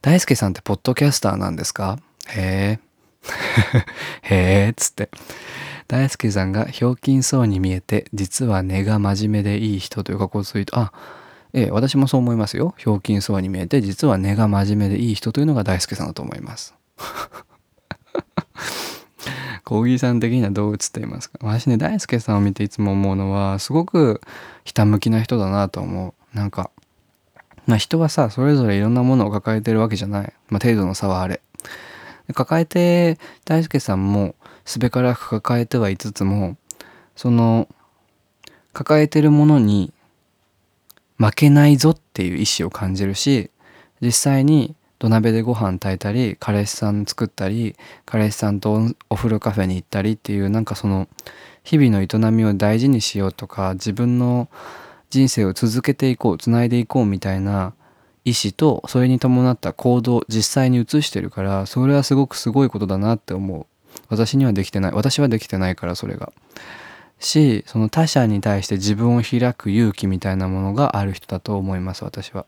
[0.02, 2.00] 大輔さんってポッドキャスターなんですか？
[2.28, 2.88] へえ。
[4.24, 5.10] へえ、つって。
[5.88, 10.78] 大輔さんがひょうきんそうに見えて、実は根が真面目でいい人という過去ツイート。
[10.78, 10.94] あ、
[11.54, 12.76] ええ、私もそう思いますよ。
[12.78, 16.74] ひょうきんそうに見えて、実は根が真面目でいい人というのが大輔さんだと思います。
[19.68, 21.40] コーギーさん的にはどう映っていますか？
[21.42, 24.22] 私ね、大輔さんを見ていつも思うのは、すごく
[24.64, 26.38] ひたむきな人だなと思う。
[26.38, 26.72] なんか、
[27.66, 30.34] まあ人はさ、それぞれいろんなものを抱えてるわけじゃない。
[30.48, 31.42] まあ程度の差はあれ。
[32.34, 36.56] 抱えて、大輔さんもすべからく抱えてはいつつも、
[37.18, 37.68] その、
[38.72, 39.92] 抱えてるものに
[41.18, 43.52] 負けないぞっていう意志を感じるし、
[44.00, 47.76] 実際に土鍋でご飯炊いたり彼氏さん作ったり
[48.06, 51.08] 彼氏さんとお風呂カフェに行ったりっていうなんかその
[51.64, 54.50] 日々の営みを大事にしようとか自分の
[55.10, 57.74] 人生を続けていこうつないでいこうみたいな
[58.26, 63.66] 意思とそれに伴った行動実際に移してるからそれはすごくすごいことだなって思う。
[64.10, 64.92] 私にはできてない。
[64.92, 66.32] 私はできてないからそれが。
[67.20, 72.46] しその他者に対して自分を開く勇気みたいなものがある人だと思います私は。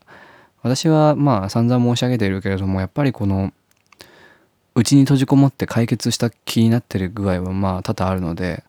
[0.62, 3.52] 私はまあ散々申し上げているけれどもやっぱりこの
[4.74, 8.62] うちに閉じこもって解決した気になってる具合はまあ多々あるので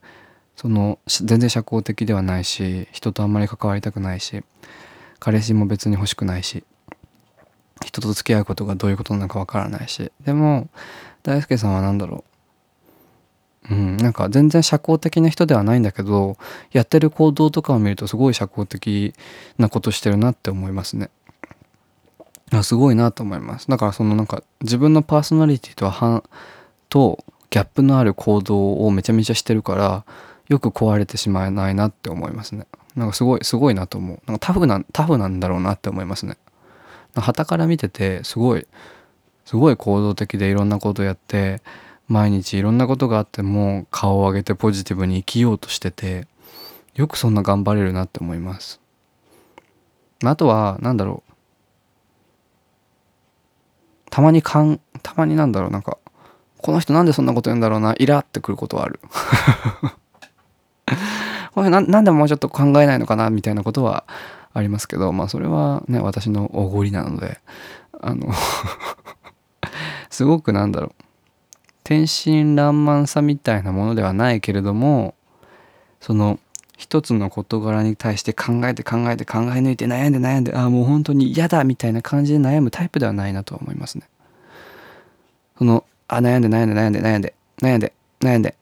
[0.56, 4.44] その全然社交的ではないし人とあんまり関わりたくないし
[5.20, 6.64] 彼氏も別に欲しくないし
[7.86, 10.70] 人と付き合うことがどういうことなのかわからないしでも
[11.24, 12.24] 大輔さんは何だろ
[13.70, 16.38] ううんなんか全然社交的な人ではないんだけど
[16.72, 19.14] やってる行動とかを見るとすごい社交的
[19.58, 21.10] なことしてるなって思いますね。
[22.64, 23.68] すごいなと思います。
[23.68, 26.24] だからそのなんか自分のパーソナリティとは
[26.90, 30.06] とギャップのある行動をめちゃめちゃしてるから
[30.50, 32.68] よく壊れてしまえないなって思いますね。
[32.96, 34.22] なんかすごいすごいなと思う。
[34.26, 36.38] なんかタフなタフなんだろうなって思いますね。
[37.16, 38.66] 旗から見ててすごい
[39.46, 41.62] すごい行動的でいろんなことやって
[42.08, 46.28] 毎日いろんなことがあっても顔を上げてポジティブに生きようとしてて
[46.96, 48.80] よくそんな頑張れるなって思います
[50.24, 51.31] あとは何だろう
[54.12, 55.98] たまにかんたまになんだろうなんか
[56.58, 59.00] この人なんでそんなこと言うんだろうなイラってくることはある。
[61.56, 64.06] これななんでもうちょっと考えないのかなみたいなことは
[64.54, 67.40] ありますけどまあそれはね私のおごりなので
[68.00, 68.32] あの
[70.10, 70.92] すごくなんだろう。
[71.84, 75.16] 天真爛漫さみたいなものではないけれども
[76.00, 76.40] その
[76.82, 84.10] 一つの事柄に対して考えて考えて考え抜いて悩んで悩んでああもう本当に嫌だみたいな感じで悩むタイプではないなと思いますね。
[85.60, 88.56] そのあ悩んで悩んで悩んで悩んで悩んで悩んで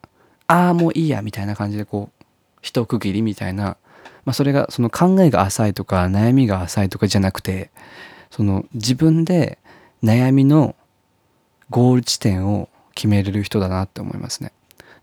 [0.48, 2.26] ああもういいやみたいな感じでこう
[2.62, 3.78] 一区切りみたいな、
[4.26, 7.72] まあ、それがその考えが浅いとか悩みが浅いとかじゃなくて
[8.32, 9.60] その自分で
[10.04, 10.76] 悩みの
[11.70, 14.52] ゴール地点を決めれる人だなって思いますね。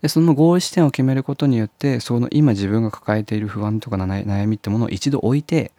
[0.01, 5.71] でそのゴール地点を決めることによってその今自分が抱えている不安とか悩みってものを一度置いて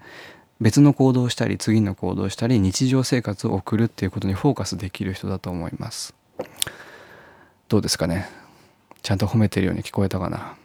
[0.60, 6.14] 別の行動をしたり次の行動をしたり日常生活を送るっていうことにフォーカスできる人だと思います。
[7.68, 8.28] どうですかね？
[9.02, 10.56] ちゃんと褒めてるように聞こえたかな？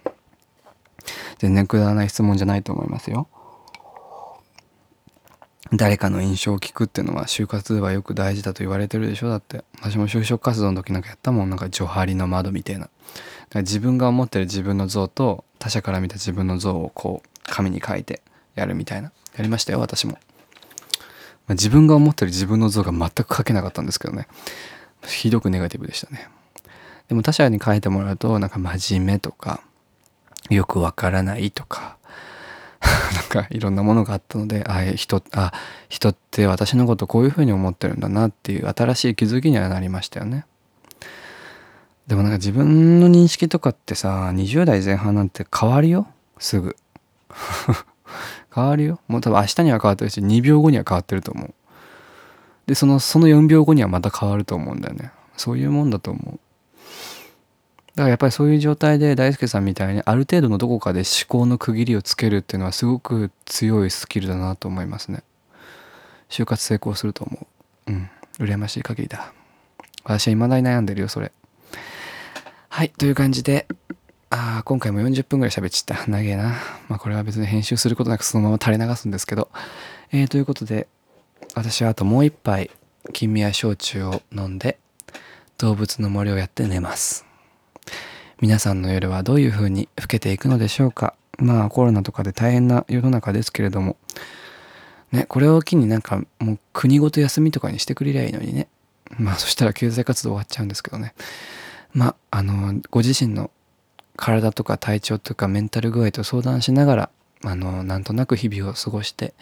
[1.37, 3.27] 全然くだらない質問じゃないと思いますよ。
[5.75, 9.29] 誰かの印象を聞くっていうのは就活はよく大事だと言われてるでしょ？
[9.29, 11.49] だって私も就職活動の時なんかやったもん。
[11.49, 12.89] なんかジョハリの窓みたいな。
[13.61, 18.21] 自分が思ってる自分の像と他者から見た自分の像をこう紙に書いて
[18.55, 19.11] やるみたいな。
[19.35, 24.27] やりましたよ私も、まあ、自分が思ってる自分の像が全く書けなかったんですけどね。
[25.07, 26.27] ひどくネガティブでしたね。
[27.07, 29.61] でも他者に書いてもらうとなんか真面目とか
[30.49, 31.97] よくわからないとか
[32.81, 35.51] なんかいろんなものがあったのであ人あ
[35.89, 40.45] 人って私のことこういうふうに思ってるんだなっていう新しい気づきにはなりましたよね。
[42.07, 46.07] でもなんか自分の認識とかってさ20代前半なんて変わるよ？
[46.37, 46.75] すぐ
[48.53, 48.99] 変わるよ？
[49.07, 51.53] もう多分明日には変わってるし2秒後には変わってると思う
[52.67, 56.39] でそのその4秒後にはまた変わると思うんだよねそういうもんだと思う
[57.95, 65.23] だからやっぱりそういう状態で大輔さんみたいにある程度のどこかで思考の区切りをつけるっていうのはすごく強いスキルだなと思いますね。
[66.27, 67.47] 就活成功すると思
[67.87, 67.91] う。
[67.91, 68.09] うん。
[68.39, 69.31] 羨ましい限りだ。
[70.03, 71.31] 私は未だに悩んでるよ、それ。
[72.75, 72.89] はい。
[72.89, 73.67] という感じで、
[74.31, 76.05] ああ、今回も40分ぐらい喋っちゃった。
[76.09, 76.55] 長えな。
[76.89, 79.49] まあこれは別に編集することなくそのまま垂れ流すんですけど。
[80.11, 80.87] えー、ということで、
[81.53, 82.71] 私はあともう一杯、
[83.13, 84.79] 金宮焼酎を飲んで、
[85.59, 87.27] 動物の森をやって寝ます。
[88.41, 93.97] 皆さんの夜はどういう風に更けていくのでしょうかまあコロナとかで大変な世の中ですけれども
[95.11, 98.67] ねこれを機になんかもう国ごと休みとかにしてくれりゃいいのにね
[99.19, 101.13] まあそしたら経済活動終わっちゃうんですけどね
[101.93, 103.51] まあのご自身の
[104.17, 107.09] 体とか体調とかメンタル具合と相談しながら
[107.43, 109.33] あのなんとなく日々を過ごして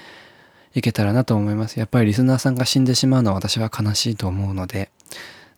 [0.73, 4.89] いけたらなと思いますやっぱりリスナーさんが死んでしまうのは私は悲しいと思うので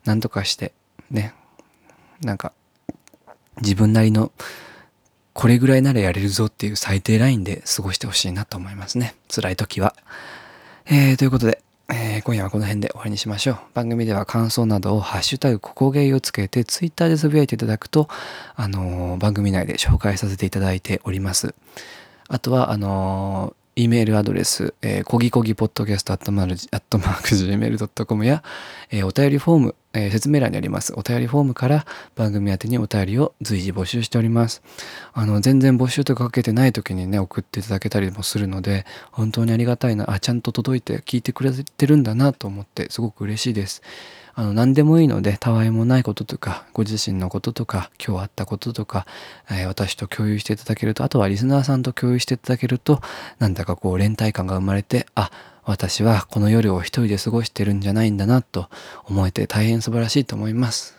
[0.06, 0.74] なんとかして
[1.12, 1.34] ね
[2.22, 2.54] なんか
[3.62, 4.32] 自分なりの
[5.34, 9.16] これぐらいならやれるぞっていう最低ラインで過ごしてほしいなと思いますね。
[9.34, 9.96] 辛い時は。
[10.86, 11.63] えー、ということで、
[12.24, 13.58] 今夜はこの辺で終わりにしましょう。
[13.74, 18.08] 番組では感想などをハッシュタグここゲイをつけてツイッターでつぶやいていただくと、
[18.56, 21.54] あのー、番組内で紹介させていただいております。
[22.30, 28.44] あとは、あの E メールアドレス、えー、こぎこぎポッドキャストアットマーク Gmail.com や、
[28.92, 34.62] えー、お便りフォーム、えー、説明欄にありますお便りフォームから番組宛にお便りを随時募集しております。
[35.14, 43.82] あの、全然募集とかかけてない時にね、送っていただけたりもするので、本当にありがたいな、あ、ちゃんと届いて聞いてくれてるんだなと思ってすごく嬉しいです。
[44.36, 49.06] あの何でもいいのでたわいもないこととかご自身のこととか今日あったこととか、
[49.50, 53.02] えー、私と共有していただけるとあとはリスナーさんと共有していただけると
[53.38, 55.30] なんだかこう連帯感が生まれてあ
[55.66, 58.70] 私はこの夜を一人で過ごしてるんじゃないんだなと
[59.06, 60.98] 思えて大変素晴らしいと思います。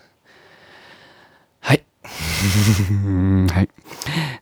[1.61, 1.85] はい。
[3.53, 3.69] はい。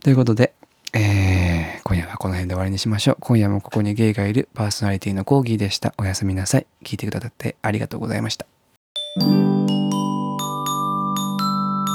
[0.01, 0.53] ということで、
[0.93, 3.17] えー、今夜はこの辺で終わりにしましょう。
[3.19, 5.93] 今夜もここにゲイがいるパーソナリティのコーギーでした。
[5.97, 6.67] おやすみなさい。
[6.85, 8.52] 聞いてくださってありがとうございました。
[9.19, 9.33] thank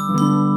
[0.09, 0.48] you